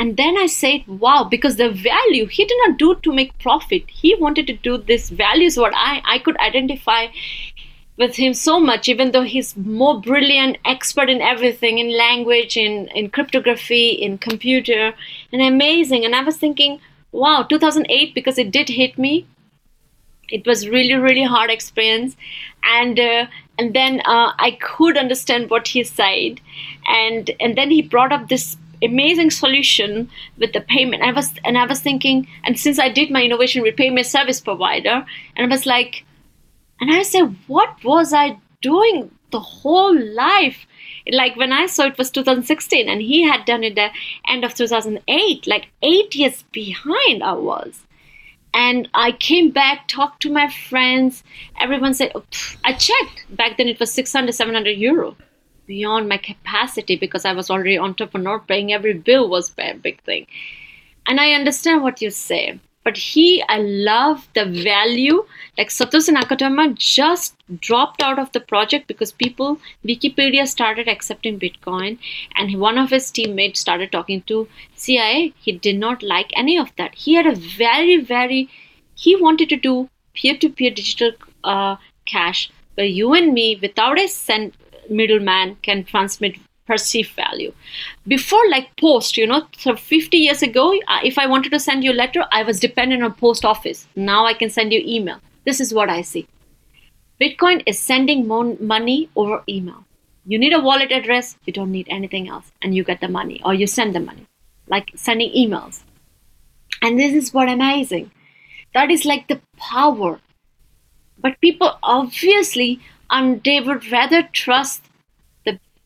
And 0.00 0.16
then 0.16 0.36
i 0.38 0.46
said 0.46 0.86
wow 0.86 1.24
because 1.28 1.56
the 1.56 1.70
value 1.70 2.26
he 2.26 2.44
did 2.44 2.56
not 2.64 2.78
do 2.78 2.94
to 3.02 3.12
make 3.12 3.36
profit. 3.40 3.82
He 3.88 4.14
wanted 4.14 4.46
to 4.46 4.52
do 4.52 4.78
this 4.78 5.10
values 5.10 5.56
what 5.56 5.72
i 5.74 6.00
i 6.04 6.20
could 6.20 6.36
identify 6.36 7.08
with 7.96 8.14
him 8.14 8.32
so 8.32 8.60
much 8.60 8.88
even 8.88 9.10
though 9.10 9.24
he's 9.24 9.56
more 9.56 10.00
brilliant 10.00 10.56
expert 10.64 11.10
in 11.10 11.20
everything 11.20 11.78
in 11.78 11.96
language 11.96 12.56
in 12.56 12.86
in 13.00 13.10
cryptography 13.10 13.88
in 13.88 14.16
computer 14.18 14.94
and 15.32 15.42
amazing 15.42 16.04
and 16.04 16.14
i 16.14 16.22
was 16.22 16.36
thinking 16.36 16.80
wow 17.12 17.42
2008 17.42 18.14
because 18.14 18.38
it 18.38 18.50
did 18.50 18.68
hit 18.68 18.98
me 18.98 19.26
it 20.30 20.46
was 20.46 20.68
really 20.68 20.94
really 20.94 21.22
hard 21.22 21.50
experience 21.50 22.16
and 22.64 23.00
uh, 23.00 23.26
and 23.58 23.74
then 23.74 24.00
uh, 24.00 24.32
i 24.38 24.56
could 24.60 24.96
understand 24.96 25.50
what 25.50 25.68
he 25.68 25.84
said 25.84 26.40
and 26.86 27.30
and 27.40 27.56
then 27.56 27.70
he 27.70 27.82
brought 27.82 28.12
up 28.12 28.28
this 28.28 28.56
amazing 28.82 29.30
solution 29.30 30.10
with 30.38 30.52
the 30.52 30.60
payment. 30.60 31.02
I 31.02 31.12
was 31.12 31.32
and 31.44 31.58
I 31.58 31.66
was 31.66 31.80
thinking, 31.80 32.28
and 32.44 32.58
since 32.58 32.78
I 32.78 32.88
did 32.88 33.10
my 33.10 33.22
innovation 33.22 33.62
with 33.62 33.76
payment 33.76 34.06
service 34.06 34.40
provider, 34.40 35.04
and 35.36 35.46
I 35.46 35.54
was 35.54 35.66
like, 35.66 36.04
and 36.80 36.92
I 36.92 37.02
said, 37.02 37.34
what 37.46 37.82
was 37.84 38.12
I 38.12 38.38
doing 38.62 39.10
the 39.30 39.40
whole 39.40 39.98
life? 40.14 40.66
Like 41.10 41.36
when 41.36 41.52
I 41.52 41.66
saw 41.66 41.86
it 41.86 41.98
was 41.98 42.10
2016, 42.10 42.88
and 42.88 43.00
he 43.00 43.22
had 43.22 43.44
done 43.44 43.64
it 43.64 43.74
the 43.74 43.90
end 44.28 44.44
of 44.44 44.54
2008, 44.54 45.46
like 45.46 45.68
eight 45.82 46.14
years 46.14 46.44
behind 46.52 47.22
I 47.22 47.32
was. 47.32 47.80
And 48.54 48.88
I 48.94 49.12
came 49.12 49.50
back, 49.50 49.88
talked 49.88 50.22
to 50.22 50.32
my 50.32 50.48
friends. 50.48 51.22
Everyone 51.60 51.94
said, 51.94 52.12
oh, 52.14 52.24
I 52.64 52.72
checked. 52.72 53.26
Back 53.30 53.56
then 53.56 53.68
it 53.68 53.78
was 53.78 53.92
600, 53.92 54.32
700 54.32 54.70
euro 54.70 55.16
beyond 55.66 56.08
my 56.08 56.16
capacity 56.16 56.96
because 56.96 57.24
I 57.24 57.34
was 57.34 57.50
already 57.50 57.78
entrepreneur. 57.78 58.40
Paying 58.40 58.72
every 58.72 58.94
bill 58.94 59.28
was 59.28 59.52
a 59.58 59.74
big 59.74 60.02
thing. 60.02 60.26
And 61.06 61.20
I 61.20 61.32
understand 61.32 61.82
what 61.82 62.02
you 62.02 62.10
say. 62.10 62.58
But 62.84 62.96
he, 62.96 63.42
I 63.48 63.58
love 63.58 64.28
the 64.34 64.44
value. 64.46 65.24
Like 65.58 65.68
Satoshi 65.68 66.14
Nakatomi 66.14 66.74
just 66.74 67.34
dropped 67.60 68.02
out 68.02 68.18
of 68.18 68.32
the 68.32 68.40
project 68.40 68.86
because 68.86 69.12
people, 69.12 69.58
Wikipedia 69.84 70.46
started 70.46 70.88
accepting 70.88 71.38
Bitcoin, 71.38 71.98
and 72.36 72.58
one 72.60 72.78
of 72.78 72.90
his 72.90 73.10
teammates 73.10 73.60
started 73.60 73.92
talking 73.92 74.22
to 74.22 74.48
CIA. 74.74 75.34
He 75.40 75.52
did 75.52 75.78
not 75.78 76.02
like 76.02 76.30
any 76.34 76.56
of 76.56 76.74
that. 76.76 76.94
He 76.94 77.14
had 77.14 77.26
a 77.26 77.34
very, 77.34 77.96
very, 77.96 78.48
he 78.94 79.16
wanted 79.16 79.48
to 79.50 79.56
do 79.56 79.88
peer-to-peer 80.14 80.70
digital 80.70 81.12
uh, 81.44 81.76
cash, 82.06 82.50
but 82.74 82.90
you 82.90 83.12
and 83.12 83.32
me, 83.34 83.58
without 83.60 83.98
a 83.98 84.08
cent, 84.08 84.54
middleman 84.88 85.56
can 85.56 85.84
transmit 85.84 86.36
perceived 86.68 87.10
value. 87.16 87.52
Before 88.06 88.48
like 88.50 88.70
post 88.76 89.16
you 89.16 89.26
know 89.26 89.42
so 89.56 89.74
50 89.74 90.16
years 90.16 90.42
ago 90.42 90.66
uh, 90.86 91.00
if 91.02 91.18
i 91.18 91.26
wanted 91.26 91.52
to 91.56 91.60
send 91.66 91.82
you 91.82 91.92
a 91.92 92.00
letter 92.00 92.24
i 92.30 92.42
was 92.42 92.60
dependent 92.60 93.02
on 93.02 93.14
post 93.14 93.44
office. 93.44 93.86
Now 93.96 94.24
i 94.26 94.34
can 94.34 94.50
send 94.50 94.72
you 94.72 94.82
email. 94.96 95.20
This 95.44 95.60
is 95.66 95.74
what 95.74 95.88
i 95.88 96.00
see. 96.02 96.26
Bitcoin 97.20 97.62
is 97.66 97.78
sending 97.78 98.26
money 98.28 98.98
over 99.16 99.42
email. 99.48 99.84
You 100.26 100.38
need 100.38 100.52
a 100.52 100.60
wallet 100.60 100.92
address 100.92 101.36
you 101.46 101.52
don't 101.52 101.72
need 101.72 101.88
anything 101.98 102.28
else 102.28 102.52
and 102.62 102.74
you 102.74 102.84
get 102.84 103.00
the 103.00 103.08
money 103.08 103.40
or 103.44 103.54
you 103.54 103.66
send 103.66 103.94
the 103.94 104.00
money. 104.00 104.26
Like 104.68 104.92
sending 104.94 105.32
emails. 105.32 105.82
And 106.82 107.00
this 107.00 107.14
is 107.14 107.32
what 107.34 107.48
amazing. 107.48 108.10
That 108.74 108.90
is 108.90 109.06
like 109.06 109.26
the 109.26 109.40
power. 109.56 110.20
But 111.18 111.40
people 111.40 111.78
obviously 111.82 112.80
and 113.10 113.42
they 113.42 113.60
would 113.60 113.90
rather 113.90 114.22
trust 114.32 114.87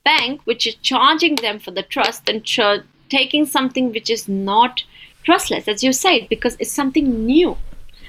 bank 0.05 0.41
which 0.45 0.67
is 0.67 0.75
charging 0.77 1.37
them 1.37 1.59
for 1.59 1.71
the 1.71 1.83
trust 1.83 2.31
ch- 2.45 2.85
taking 3.09 3.47
something 3.47 3.93
which 3.93 4.11
is 4.11 4.29
not 4.29 4.83
trustless 5.25 5.69
as 5.69 5.85
you 5.85 5.93
said 5.93 6.29
because 6.29 6.57
it's 6.59 6.73
something 6.73 7.27
new. 7.27 7.57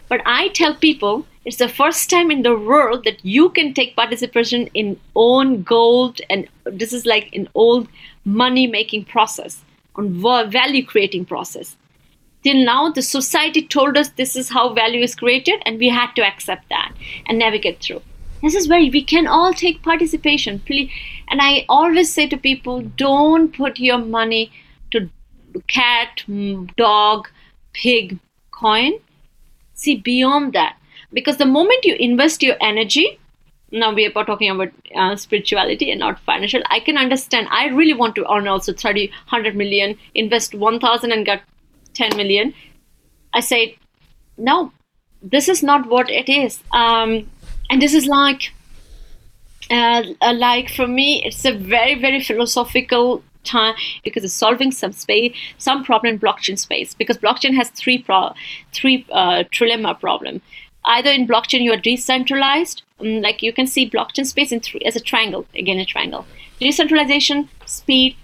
But 0.09 0.21
i 0.25 0.49
tell 0.49 0.75
people 0.75 1.25
it's 1.45 1.57
the 1.57 1.67
first 1.67 2.09
time 2.09 2.31
in 2.31 2.43
the 2.43 2.57
world 2.57 3.03
that 3.03 3.23
you 3.25 3.49
can 3.49 3.73
take 3.73 3.95
participation 3.97 4.67
in 4.73 4.97
own 5.13 5.61
gold 5.63 6.21
and 6.29 6.47
this 6.65 6.93
is 6.93 7.05
like 7.05 7.29
an 7.35 7.49
old 7.53 7.89
money 8.23 8.65
making 8.65 9.05
process 9.05 9.63
on 9.95 10.13
value 10.49 10.85
creating 10.85 11.25
process. 11.25 11.75
Till 12.43 12.63
now 12.63 12.89
the 12.89 13.01
society 13.01 13.65
told 13.67 13.97
us 13.97 14.09
this 14.09 14.35
is 14.35 14.49
how 14.49 14.73
value 14.73 15.03
is 15.03 15.15
created 15.15 15.61
and 15.65 15.79
we 15.79 15.89
had 15.89 16.13
to 16.13 16.25
accept 16.25 16.69
that 16.69 16.93
and 17.27 17.37
navigate 17.37 17.81
through 17.81 18.01
this 18.43 18.55
is 18.55 18.67
where 18.67 18.81
we 18.81 19.03
can 19.03 19.25
all 19.25 19.53
take 19.53 19.81
participation. 19.81 20.59
Please 20.59 20.91
and 21.29 21.41
i 21.41 21.65
always 21.69 22.13
say 22.13 22.27
to 22.27 22.37
people 22.37 22.81
don't 23.03 23.55
put 23.57 23.79
your 23.79 23.97
money 23.97 24.51
to 24.91 25.09
cat 25.67 26.23
dog 26.77 27.27
pig 27.73 28.19
coin. 28.51 28.93
See 29.73 29.95
beyond 29.95 30.53
that. 30.53 30.77
Because 31.11 31.37
the 31.37 31.45
moment 31.45 31.85
you 31.85 31.95
invest 31.95 32.43
your 32.43 32.55
energy 32.61 33.19
now 33.71 33.91
we 33.91 34.05
are 34.05 34.25
talking 34.25 34.51
about 34.51 34.69
uh, 34.95 35.15
spirituality 35.15 35.89
and 35.89 35.99
not 35.99 36.19
financial 36.19 36.61
i 36.69 36.79
can 36.79 36.97
understand. 36.97 37.47
I 37.49 37.67
really 37.67 37.93
want 37.93 38.15
to 38.15 38.31
earn 38.31 38.47
also 38.47 38.73
30 38.73 39.07
100 39.07 39.55
million 39.55 39.97
invest 40.13 40.53
1000 40.53 41.11
and 41.11 41.25
get 41.25 41.41
10 41.93 42.17
million. 42.17 42.53
I 43.33 43.39
say 43.39 43.77
no 44.37 44.71
this 45.23 45.47
is 45.47 45.63
not 45.63 45.87
what 45.87 46.09
it 46.09 46.27
is. 46.29 46.59
Um, 46.73 47.29
and 47.69 47.81
this 47.81 47.93
is 47.93 48.05
like 48.05 48.51
uh, 49.69 50.03
uh, 50.21 50.33
like 50.33 50.69
for 50.69 50.87
me 50.87 51.23
it's 51.25 51.45
a 51.45 51.53
very 51.53 51.95
very 51.99 52.21
philosophical 52.21 53.23
time 53.43 53.75
because 54.03 54.23
it's 54.23 54.33
solving 54.33 54.71
some 54.71 54.91
space 54.91 55.35
some 55.57 55.83
problem 55.83 56.13
in 56.13 56.19
blockchain 56.19 56.57
space 56.57 56.93
because 56.93 57.17
blockchain 57.17 57.53
has 57.53 57.69
three 57.71 58.01
pro- 58.01 58.33
three 58.71 59.05
uh, 59.11 59.43
trilemma 59.51 59.99
problem. 59.99 60.41
Either 60.85 61.11
in 61.11 61.27
blockchain 61.27 61.61
you 61.61 61.71
are 61.71 61.77
decentralized 61.77 62.83
um, 62.99 63.21
like 63.21 63.41
you 63.41 63.53
can 63.53 63.67
see 63.67 63.89
blockchain 63.89 64.25
space 64.25 64.51
in 64.51 64.59
three 64.59 64.81
as 64.81 64.95
a 64.95 64.99
triangle 64.99 65.45
again 65.55 65.79
a 65.79 65.85
triangle. 65.85 66.25
Decentralization 66.59 67.49
speed 67.65 68.15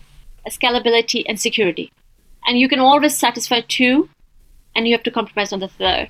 scalability 0.47 1.23
and 1.27 1.39
security. 1.39 1.91
And 2.45 2.57
you 2.57 2.69
can 2.69 2.79
always 2.79 3.17
satisfy 3.17 3.61
two 3.61 4.09
and 4.75 4.87
you 4.87 4.93
have 4.93 5.03
to 5.03 5.11
compromise 5.11 5.51
on 5.53 5.59
the 5.59 5.67
third. 5.67 6.09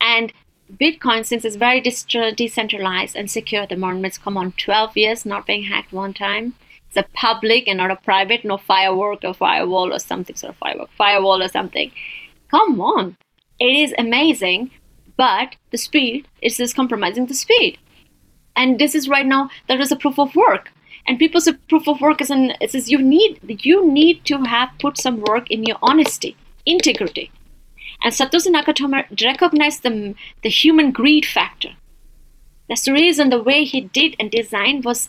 And 0.00 0.32
Bitcoin, 0.78 1.24
since 1.24 1.44
it's 1.44 1.56
very 1.56 1.80
decentralized 1.80 3.16
and 3.16 3.30
secure, 3.30 3.66
the 3.66 3.76
monuments 3.76 4.18
come 4.18 4.36
on 4.36 4.52
12 4.52 4.96
years 4.96 5.26
not 5.26 5.46
being 5.46 5.64
hacked 5.64 5.92
one 5.92 6.14
time. 6.14 6.54
It's 6.88 6.96
a 6.96 7.06
public 7.14 7.68
and 7.68 7.78
not 7.78 7.90
a 7.90 7.96
private, 7.96 8.44
no 8.44 8.56
firework 8.56 9.24
or 9.24 9.34
firewall 9.34 9.92
or 9.92 9.98
something 9.98 10.36
sort 10.36 10.52
of 10.52 10.58
firework, 10.58 10.90
firewall 10.96 11.42
or 11.42 11.48
something. 11.48 11.90
Come 12.50 12.80
on, 12.80 13.16
it 13.58 13.76
is 13.76 13.94
amazing, 13.98 14.70
but 15.16 15.56
the 15.70 15.78
speed 15.78 16.26
is 16.42 16.56
just 16.56 16.76
compromising 16.76 17.26
the 17.26 17.34
speed. 17.34 17.78
And 18.56 18.78
this 18.78 18.94
is 18.94 19.08
right 19.08 19.26
now 19.26 19.50
that 19.68 19.80
is 19.80 19.92
a 19.92 19.96
proof 19.96 20.18
of 20.18 20.34
work. 20.34 20.72
And 21.06 21.18
people 21.18 21.40
say 21.40 21.52
proof 21.68 21.88
of 21.88 22.00
work 22.00 22.20
is 22.20 22.30
an 22.30 22.54
it 22.60 22.72
says 22.72 22.90
you 22.90 23.00
need 23.00 23.64
you 23.64 23.86
need 23.90 24.24
to 24.26 24.42
have 24.44 24.70
put 24.80 24.98
some 24.98 25.20
work 25.20 25.50
in 25.50 25.64
your 25.64 25.78
honesty, 25.82 26.36
integrity 26.66 27.30
and 28.02 28.14
Satoshi 28.14 28.48
Nakatomi 28.48 29.24
recognized 29.24 29.82
the, 29.82 30.14
the 30.42 30.48
human 30.48 30.90
greed 30.90 31.26
factor. 31.26 31.70
That's 32.68 32.84
the 32.84 32.92
reason 32.92 33.30
the 33.30 33.42
way 33.42 33.64
he 33.64 33.80
did 33.80 34.16
and 34.18 34.30
designed 34.30 34.84
was 34.84 35.08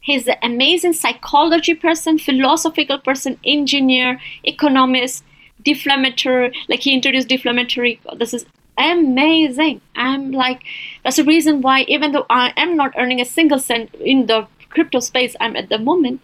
he's 0.00 0.26
an 0.26 0.36
amazing 0.42 0.94
psychology 0.94 1.74
person, 1.74 2.18
philosophical 2.18 2.98
person, 2.98 3.38
engineer, 3.44 4.20
economist, 4.42 5.22
deflammatory, 5.62 6.54
like 6.68 6.80
he 6.80 6.94
introduced 6.94 7.28
deflammatory. 7.28 8.00
This 8.18 8.34
is 8.34 8.46
amazing. 8.76 9.80
I'm 9.94 10.32
like, 10.32 10.62
that's 11.04 11.16
the 11.16 11.24
reason 11.24 11.60
why, 11.60 11.82
even 11.82 12.12
though 12.12 12.26
I 12.28 12.52
am 12.56 12.76
not 12.76 12.94
earning 12.98 13.20
a 13.20 13.24
single 13.24 13.58
cent 13.58 13.94
in 13.94 14.26
the 14.26 14.46
crypto 14.70 15.00
space 15.00 15.36
I'm 15.40 15.56
at 15.56 15.68
the 15.68 15.78
moment, 15.78 16.20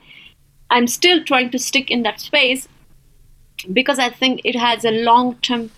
I'm 0.70 0.86
still 0.86 1.22
trying 1.22 1.50
to 1.50 1.58
stick 1.58 1.90
in 1.90 2.02
that 2.02 2.20
space 2.20 2.68
because 3.72 3.98
I 3.98 4.08
think 4.08 4.40
it 4.44 4.56
has 4.56 4.84
a 4.84 4.90
long 4.90 5.36
term 5.36 5.70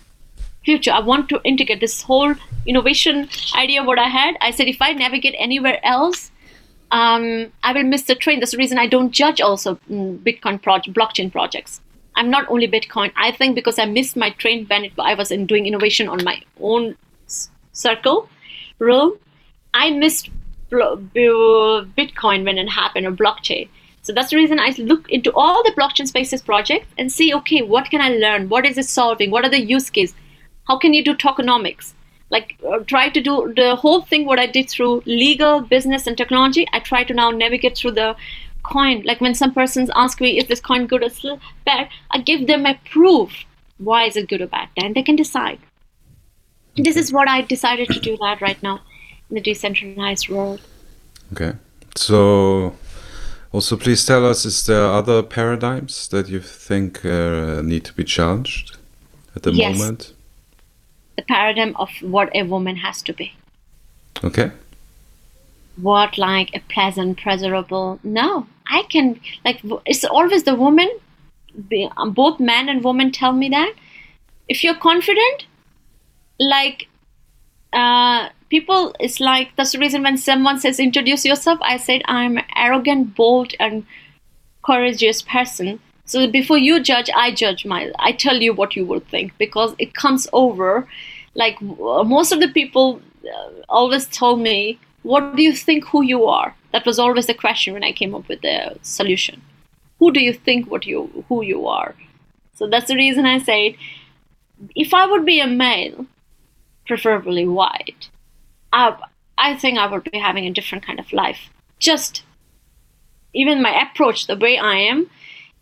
future. 0.63 0.91
I 0.91 0.99
want 0.99 1.29
to 1.29 1.41
integrate 1.43 1.79
this 1.79 2.01
whole 2.01 2.33
innovation 2.65 3.29
idea. 3.55 3.83
What 3.83 3.99
I 3.99 4.07
had, 4.07 4.35
I 4.41 4.51
said, 4.51 4.67
if 4.67 4.81
I 4.81 4.93
navigate 4.93 5.35
anywhere 5.37 5.79
else, 5.85 6.31
um, 6.91 7.51
I 7.63 7.73
will 7.73 7.83
miss 7.83 8.03
the 8.03 8.15
train. 8.15 8.39
That's 8.39 8.51
the 8.51 8.57
reason 8.57 8.77
I 8.77 8.87
don't 8.87 9.11
judge 9.11 9.41
also 9.41 9.75
mm, 9.89 10.19
Bitcoin 10.19 10.61
project, 10.61 10.95
blockchain 10.95 11.31
projects. 11.31 11.81
I'm 12.15 12.29
not 12.29 12.47
only 12.49 12.67
Bitcoin. 12.67 13.11
I 13.15 13.31
think 13.31 13.55
because 13.55 13.79
I 13.79 13.85
missed 13.85 14.15
my 14.15 14.29
train 14.31 14.65
when 14.67 14.91
I 14.99 15.15
was 15.15 15.31
in 15.31 15.47
doing 15.47 15.65
innovation 15.65 16.07
on 16.07 16.23
my 16.23 16.41
own 16.61 16.95
circle, 17.71 18.29
realm, 18.77 19.17
I 19.73 19.89
missed 19.89 20.29
Bitcoin 20.71 22.45
when 22.45 22.57
it 22.57 22.69
happened 22.69 23.07
or 23.07 23.11
blockchain. 23.11 23.67
So 24.03 24.13
that's 24.13 24.29
the 24.29 24.35
reason 24.35 24.59
I 24.59 24.75
look 24.77 25.09
into 25.09 25.31
all 25.33 25.63
the 25.63 25.71
blockchain 25.71 26.07
spaces 26.07 26.41
projects 26.41 26.87
and 26.97 27.11
see, 27.11 27.33
okay, 27.33 27.61
what 27.61 27.89
can 27.89 28.01
I 28.01 28.09
learn? 28.09 28.49
What 28.49 28.65
is 28.65 28.77
it 28.77 28.85
solving? 28.85 29.31
What 29.31 29.45
are 29.45 29.49
the 29.49 29.61
use 29.61 29.89
cases? 29.89 30.15
How 30.67 30.77
can 30.77 30.93
you 30.93 31.03
do 31.03 31.15
tokenomics? 31.15 31.93
Like 32.29 32.55
uh, 32.67 32.79
try 32.79 33.09
to 33.09 33.21
do 33.21 33.53
the 33.55 33.75
whole 33.75 34.01
thing 34.01 34.25
what 34.25 34.39
I 34.39 34.47
did 34.47 34.69
through 34.69 35.03
legal, 35.05 35.61
business, 35.61 36.07
and 36.07 36.17
technology. 36.17 36.67
I 36.73 36.79
try 36.79 37.03
to 37.03 37.13
now 37.13 37.29
navigate 37.31 37.77
through 37.77 37.91
the 37.91 38.15
coin. 38.63 39.03
Like 39.03 39.21
when 39.21 39.35
some 39.35 39.53
persons 39.53 39.91
ask 39.95 40.19
me, 40.19 40.37
is 40.37 40.47
this 40.47 40.59
coin 40.59 40.87
good 40.87 41.03
or 41.03 41.37
bad? 41.65 41.89
I 42.11 42.19
give 42.19 42.47
them 42.47 42.65
a 42.65 42.79
proof. 42.89 43.31
Why 43.77 44.05
is 44.05 44.15
it 44.15 44.29
good 44.29 44.41
or 44.41 44.47
bad? 44.47 44.69
Then 44.77 44.93
they 44.93 45.03
can 45.03 45.15
decide. 45.15 45.59
This 46.75 46.95
is 46.95 47.13
what 47.13 47.27
I 47.27 47.41
decided 47.41 47.89
to 47.89 47.99
do 47.99 48.17
that 48.17 48.41
right 48.41 48.61
now 48.63 48.81
in 49.29 49.35
the 49.35 49.41
decentralized 49.41 50.29
world. 50.29 50.61
Okay. 51.33 51.53
So 51.95 52.75
also, 53.51 53.77
please 53.77 54.03
tell 54.03 54.25
us: 54.25 54.45
is 54.45 54.65
there 54.65 54.85
other 54.85 55.21
paradigms 55.21 56.07
that 56.07 56.27
you 56.27 56.39
think 56.39 57.05
uh, 57.05 57.61
need 57.61 57.85
to 57.85 57.93
be 57.93 58.03
challenged 58.03 58.77
at 59.35 59.43
the 59.43 59.51
yes. 59.51 59.77
moment? 59.77 60.13
The 61.15 61.23
paradigm 61.23 61.75
of 61.77 61.89
what 62.01 62.35
a 62.35 62.43
woman 62.43 62.77
has 62.77 63.01
to 63.03 63.13
be. 63.13 63.33
Okay. 64.23 64.51
What 65.81 66.17
like 66.17 66.55
a 66.55 66.59
pleasant, 66.59 67.19
pleasurable? 67.19 67.99
No, 68.03 68.47
I 68.67 68.83
can 68.83 69.19
like. 69.45 69.61
It's 69.85 70.03
always 70.03 70.43
the 70.43 70.55
woman. 70.55 70.89
Um, 71.97 72.11
both 72.11 72.39
men 72.39 72.69
and 72.69 72.83
women 72.83 73.11
tell 73.11 73.33
me 73.33 73.49
that. 73.49 73.73
If 74.47 74.63
you're 74.63 74.75
confident, 74.75 75.45
like 76.39 76.87
uh, 77.73 78.29
people 78.53 78.95
it's 78.99 79.19
like 79.19 79.55
that's 79.55 79.71
the 79.71 79.79
reason 79.79 80.03
when 80.03 80.17
someone 80.17 80.59
says 80.59 80.79
introduce 80.79 81.25
yourself 81.25 81.59
i 81.63 81.75
said 81.75 82.03
i'm 82.05 82.37
arrogant 82.55 83.15
bold 83.15 83.53
and 83.59 83.83
courageous 84.63 85.23
person 85.23 85.79
so 86.05 86.27
before 86.27 86.57
you 86.57 86.79
judge 86.79 87.09
i 87.15 87.31
judge 87.31 87.65
my 87.65 87.91
i 87.99 88.11
tell 88.11 88.41
you 88.41 88.53
what 88.53 88.75
you 88.75 88.85
will 88.85 88.99
think 88.99 89.37
because 89.37 89.75
it 89.79 89.93
comes 89.93 90.27
over. 90.33 90.87
Like 91.35 91.59
most 91.61 92.31
of 92.31 92.39
the 92.39 92.47
people 92.47 93.01
uh, 93.25 93.49
always 93.67 94.05
told 94.05 94.39
me 94.39 94.79
what 95.01 95.35
do 95.35 95.41
you 95.41 95.51
think 95.51 95.85
who 95.85 96.03
you 96.03 96.25
are? 96.25 96.55
That 96.71 96.85
was 96.85 96.99
always 96.99 97.25
the 97.25 97.33
question 97.33 97.73
when 97.73 97.83
i 97.83 97.91
came 97.91 98.13
up 98.13 98.27
with 98.27 98.41
the 98.41 98.77
solution. 98.83 99.41
Who 99.99 100.11
do 100.11 100.19
you 100.19 100.33
think 100.33 100.69
what 100.69 100.85
you 100.85 101.25
who 101.27 101.43
you 101.43 101.67
are? 101.67 101.95
So 102.53 102.67
that's 102.67 102.87
the 102.87 102.95
reason 102.95 103.25
i 103.25 103.39
said 103.39 103.75
if 104.75 104.93
i 104.93 105.05
would 105.05 105.25
be 105.25 105.39
a 105.39 105.47
male 105.47 106.05
preferably 106.85 107.47
white 107.47 108.09
I, 108.73 108.97
I 109.37 109.55
think 109.55 109.77
I 109.77 109.87
would 109.87 110.03
be 110.11 110.17
having 110.17 110.45
a 110.47 110.51
different 110.51 110.85
kind 110.85 110.99
of 110.99 111.13
life. 111.13 111.49
Just 111.79 112.23
even 113.33 113.61
my 113.61 113.81
approach, 113.81 114.27
the 114.27 114.35
way 114.35 114.57
I 114.57 114.75
am, 114.75 115.09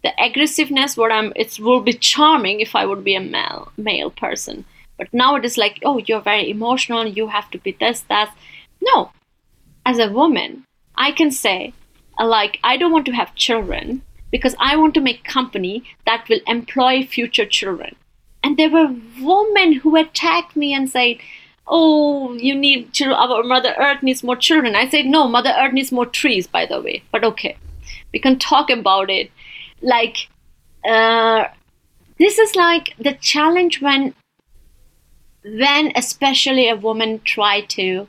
the 0.04 0.12
aggressiveness, 0.20 0.98
what 0.98 1.12
I'm, 1.12 1.32
it 1.36 1.60
will 1.60 1.82
be 1.82 1.94
charming 1.94 2.60
if 2.60 2.76
I 2.76 2.86
would 2.86 3.04
be 3.04 3.16
a 3.16 3.22
male 3.22 3.72
male 3.78 4.10
person. 4.10 4.66
But 4.98 5.14
now 5.14 5.36
it 5.36 5.46
is 5.46 5.58
like, 5.58 5.80
oh, 5.84 5.98
you're 5.98 6.22
very 6.22 6.50
emotional. 6.50 7.08
You 7.08 7.28
have 7.28 7.50
to 7.52 7.58
be 7.58 7.76
this, 7.80 8.02
that. 8.02 8.36
No, 8.82 9.12
as 9.86 10.00
a 10.00 10.12
woman, 10.12 10.66
I 10.96 11.12
can 11.12 11.32
say, 11.32 11.74
uh, 12.20 12.26
like, 12.28 12.60
I 12.64 12.78
don't 12.78 12.92
want 12.92 13.06
to 13.08 13.12
have 13.12 13.36
children 13.36 14.04
because 14.32 14.56
I 14.60 14.76
want 14.76 14.94
to 14.96 15.02
make 15.02 15.24
company 15.24 15.84
that 16.06 16.28
will 16.30 16.40
employ 16.48 17.04
future 17.04 17.46
children. 17.46 17.96
And 18.44 18.58
there 18.58 18.70
were 18.70 18.96
women 19.20 19.74
who 19.74 19.96
attacked 19.96 20.56
me 20.56 20.74
and 20.74 20.90
said, 20.90 21.18
oh, 21.68 22.34
you 22.34 22.56
need 22.56 22.94
to, 22.96 23.14
our 23.14 23.44
Mother 23.44 23.76
Earth 23.80 24.04
needs 24.04 24.24
more 24.24 24.36
children. 24.36 24.76
I 24.76 24.90
said, 24.90 25.06
no, 25.06 25.28
Mother 25.28 25.54
Earth 25.58 25.74
needs 25.74 25.92
more 25.92 26.06
trees, 26.06 26.48
by 26.48 26.66
the 26.66 26.82
way. 26.82 27.04
But 27.12 27.24
okay, 27.24 27.58
we 28.14 28.20
can 28.20 28.40
talk 28.40 28.70
about 28.70 29.10
it. 29.10 29.32
Like, 29.82 30.30
uh, 30.88 31.46
this 32.18 32.38
is 32.38 32.56
like 32.56 32.94
the 33.00 33.14
challenge 33.14 33.82
when, 33.82 34.14
when 35.44 35.92
especially 35.96 36.70
a 36.70 36.76
woman 36.76 37.22
try 37.24 37.62
to, 37.62 38.08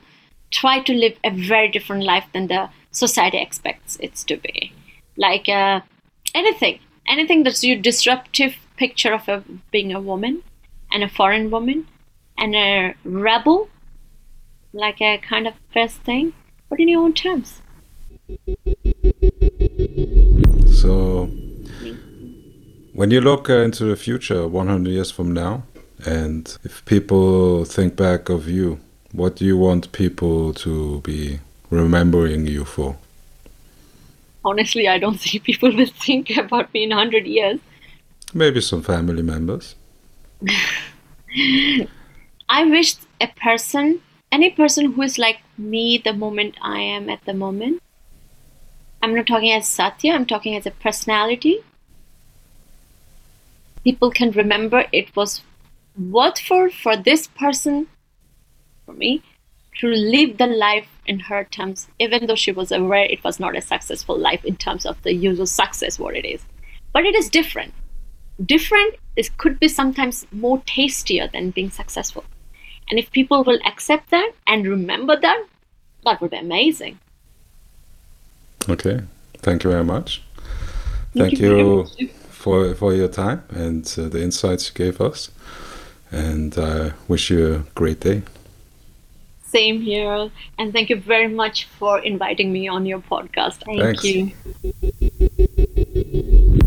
try 0.51 0.79
to 0.81 0.93
live 0.93 1.17
a 1.23 1.31
very 1.31 1.69
different 1.69 2.03
life 2.03 2.25
than 2.33 2.47
the 2.47 2.69
society 2.91 3.39
expects 3.39 3.97
it 3.99 4.15
to 4.15 4.37
be. 4.37 4.71
Like 5.17 5.49
uh, 5.49 5.81
anything, 6.35 6.79
anything 7.07 7.43
that's 7.43 7.63
your 7.63 7.77
disruptive 7.77 8.55
picture 8.77 9.13
of 9.13 9.27
a, 9.27 9.43
being 9.71 9.93
a 9.93 10.01
woman 10.01 10.43
and 10.91 11.03
a 11.03 11.09
foreign 11.09 11.49
woman 11.49 11.87
and 12.37 12.55
a 12.55 12.95
rebel, 13.03 13.69
like 14.73 15.01
a 15.01 15.17
kind 15.17 15.47
of 15.47 15.53
first 15.73 15.97
thing, 16.01 16.33
but 16.69 16.79
in 16.79 16.87
your 16.87 17.01
own 17.01 17.13
terms. 17.13 17.61
So, 20.67 21.29
when 22.93 23.09
you 23.11 23.19
look 23.21 23.49
uh, 23.49 23.57
into 23.57 23.85
the 23.85 23.95
future, 23.95 24.47
100 24.47 24.89
years 24.89 25.11
from 25.11 25.33
now, 25.33 25.63
and 26.05 26.57
if 26.63 26.85
people 26.85 27.65
think 27.65 27.95
back 27.95 28.29
of 28.29 28.47
you, 28.47 28.79
what 29.11 29.35
do 29.35 29.45
you 29.45 29.57
want 29.57 29.91
people 29.91 30.53
to 30.53 31.01
be 31.01 31.39
remembering 31.69 32.45
you 32.47 32.65
for? 32.65 32.97
Honestly, 34.45 34.87
I 34.87 34.99
don't 34.99 35.19
think 35.19 35.43
people 35.43 35.75
will 35.75 35.87
think 35.87 36.29
about 36.37 36.73
me 36.73 36.83
in 36.83 36.89
100 36.89 37.25
years. 37.25 37.59
Maybe 38.33 38.61
some 38.61 38.81
family 38.81 39.23
members. 39.23 39.75
I 42.49 42.65
wish 42.65 42.95
a 43.19 43.27
person, 43.27 44.01
any 44.31 44.51
person 44.51 44.91
who 44.93 45.01
is 45.01 45.17
like 45.17 45.39
me 45.57 45.97
the 46.03 46.13
moment 46.13 46.55
I 46.61 46.79
am 46.79 47.09
at 47.09 47.25
the 47.25 47.33
moment, 47.33 47.81
I'm 49.01 49.15
not 49.15 49.27
talking 49.27 49.51
as 49.51 49.67
Satya, 49.67 50.13
I'm 50.13 50.25
talking 50.25 50.55
as 50.55 50.65
a 50.65 50.71
personality. 50.71 51.63
People 53.83 54.11
can 54.11 54.31
remember 54.31 54.85
it 54.91 55.15
was 55.15 55.41
worthful 55.97 56.69
for 56.69 56.95
for 56.95 56.97
this 56.97 57.27
person, 57.27 57.87
for 58.85 58.93
me, 58.93 59.21
to 59.79 59.87
live 59.87 60.37
the 60.37 60.47
life 60.47 60.87
in 61.05 61.19
her 61.19 61.43
terms, 61.43 61.87
even 61.99 62.27
though 62.27 62.35
she 62.35 62.51
was 62.51 62.71
aware 62.71 63.03
it 63.03 63.23
was 63.23 63.39
not 63.39 63.57
a 63.57 63.61
successful 63.61 64.17
life 64.17 64.45
in 64.45 64.55
terms 64.55 64.85
of 64.85 65.01
the 65.03 65.13
usual 65.13 65.45
success, 65.45 65.99
what 65.99 66.15
it 66.15 66.25
is. 66.25 66.45
But 66.93 67.05
it 67.05 67.15
is 67.15 67.29
different. 67.29 67.73
Different 68.43 68.95
is 69.15 69.29
could 69.29 69.59
be 69.59 69.67
sometimes 69.67 70.25
more 70.31 70.61
tastier 70.65 71.27
than 71.27 71.51
being 71.51 71.71
successful. 71.71 72.23
And 72.89 72.99
if 72.99 73.11
people 73.11 73.43
will 73.43 73.59
accept 73.65 74.11
that 74.11 74.31
and 74.47 74.67
remember 74.67 75.19
that, 75.19 75.45
that 76.03 76.21
would 76.21 76.31
be 76.31 76.37
amazing. 76.37 76.99
Okay. 78.69 79.01
Thank 79.37 79.63
you 79.63 79.71
very 79.71 79.83
much. 79.83 80.21
Thank, 81.15 81.37
Thank 81.37 81.39
you, 81.39 81.57
you 81.57 81.83
much. 81.83 82.22
For 82.43 82.75
for 82.75 82.93
your 82.93 83.07
time 83.07 83.41
and 83.49 83.85
uh, 83.97 84.09
the 84.09 84.21
insights 84.21 84.67
you 84.67 84.73
gave 84.83 84.99
us. 84.99 85.31
And 86.11 86.51
I 86.57 86.91
wish 87.07 87.31
you 87.31 87.41
a 87.55 87.59
great 87.73 87.99
day. 88.01 88.21
Same 89.41 89.81
here. 89.81 90.29
And 90.57 90.73
thank 90.73 90.89
you 90.89 90.99
very 91.13 91.27
much 91.27 91.65
for 91.79 91.99
inviting 91.99 92.51
me 92.51 92.67
on 92.67 92.85
your 92.85 92.99
podcast. 92.99 93.57
Thank 93.65 93.81
Thanks. 93.81 94.03
you. 94.03 94.31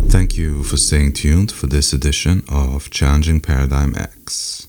Thank 0.09 0.39
you 0.39 0.63
for 0.63 0.77
staying 0.77 1.13
tuned 1.13 1.53
for 1.53 1.67
this 1.67 1.93
edition 1.93 2.43
of 2.49 2.91
Challenging 2.91 3.41
Paradigm 3.41 3.95
X. 3.97 4.69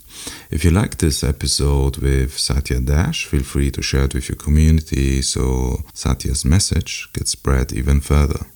If 0.50 0.66
you 0.66 0.72
like 0.72 0.98
this 0.98 1.24
episode 1.24 1.98
with 1.98 2.38
Satya 2.38 2.80
Dash, 2.82 3.26
feel 3.26 3.44
free 3.44 3.72
to 3.72 3.82
share 3.82 4.06
it 4.06 4.14
with 4.16 4.28
your 4.30 4.36
community 4.36 5.22
so 5.22 5.84
Satya's 5.94 6.44
message 6.44 7.08
gets 7.14 7.32
spread 7.32 7.72
even 7.72 8.00
further. 8.02 8.48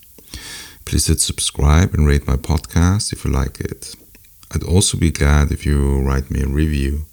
Please 0.85 1.07
hit 1.07 1.21
subscribe 1.21 1.93
and 1.93 2.07
rate 2.07 2.27
my 2.27 2.35
podcast 2.35 3.13
if 3.13 3.23
you 3.25 3.31
like 3.31 3.59
it. 3.59 3.95
I'd 4.53 4.63
also 4.63 4.97
be 4.97 5.11
glad 5.11 5.51
if 5.51 5.65
you 5.65 6.01
write 6.01 6.29
me 6.29 6.41
a 6.41 6.47
review. 6.47 7.05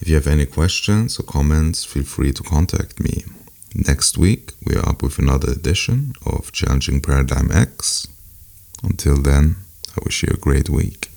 If 0.00 0.08
you 0.08 0.14
have 0.16 0.26
any 0.26 0.46
questions 0.46 1.18
or 1.18 1.22
comments, 1.22 1.84
feel 1.84 2.04
free 2.04 2.32
to 2.32 2.42
contact 2.42 3.00
me. 3.00 3.24
Next 3.74 4.18
week, 4.18 4.52
we 4.64 4.76
are 4.76 4.88
up 4.88 5.02
with 5.02 5.18
another 5.18 5.50
edition 5.50 6.12
of 6.24 6.52
Challenging 6.52 7.00
Paradigm 7.00 7.50
X. 7.50 8.06
Until 8.82 9.16
then, 9.16 9.56
I 9.96 10.00
wish 10.04 10.22
you 10.22 10.28
a 10.32 10.36
great 10.36 10.68
week. 10.68 11.08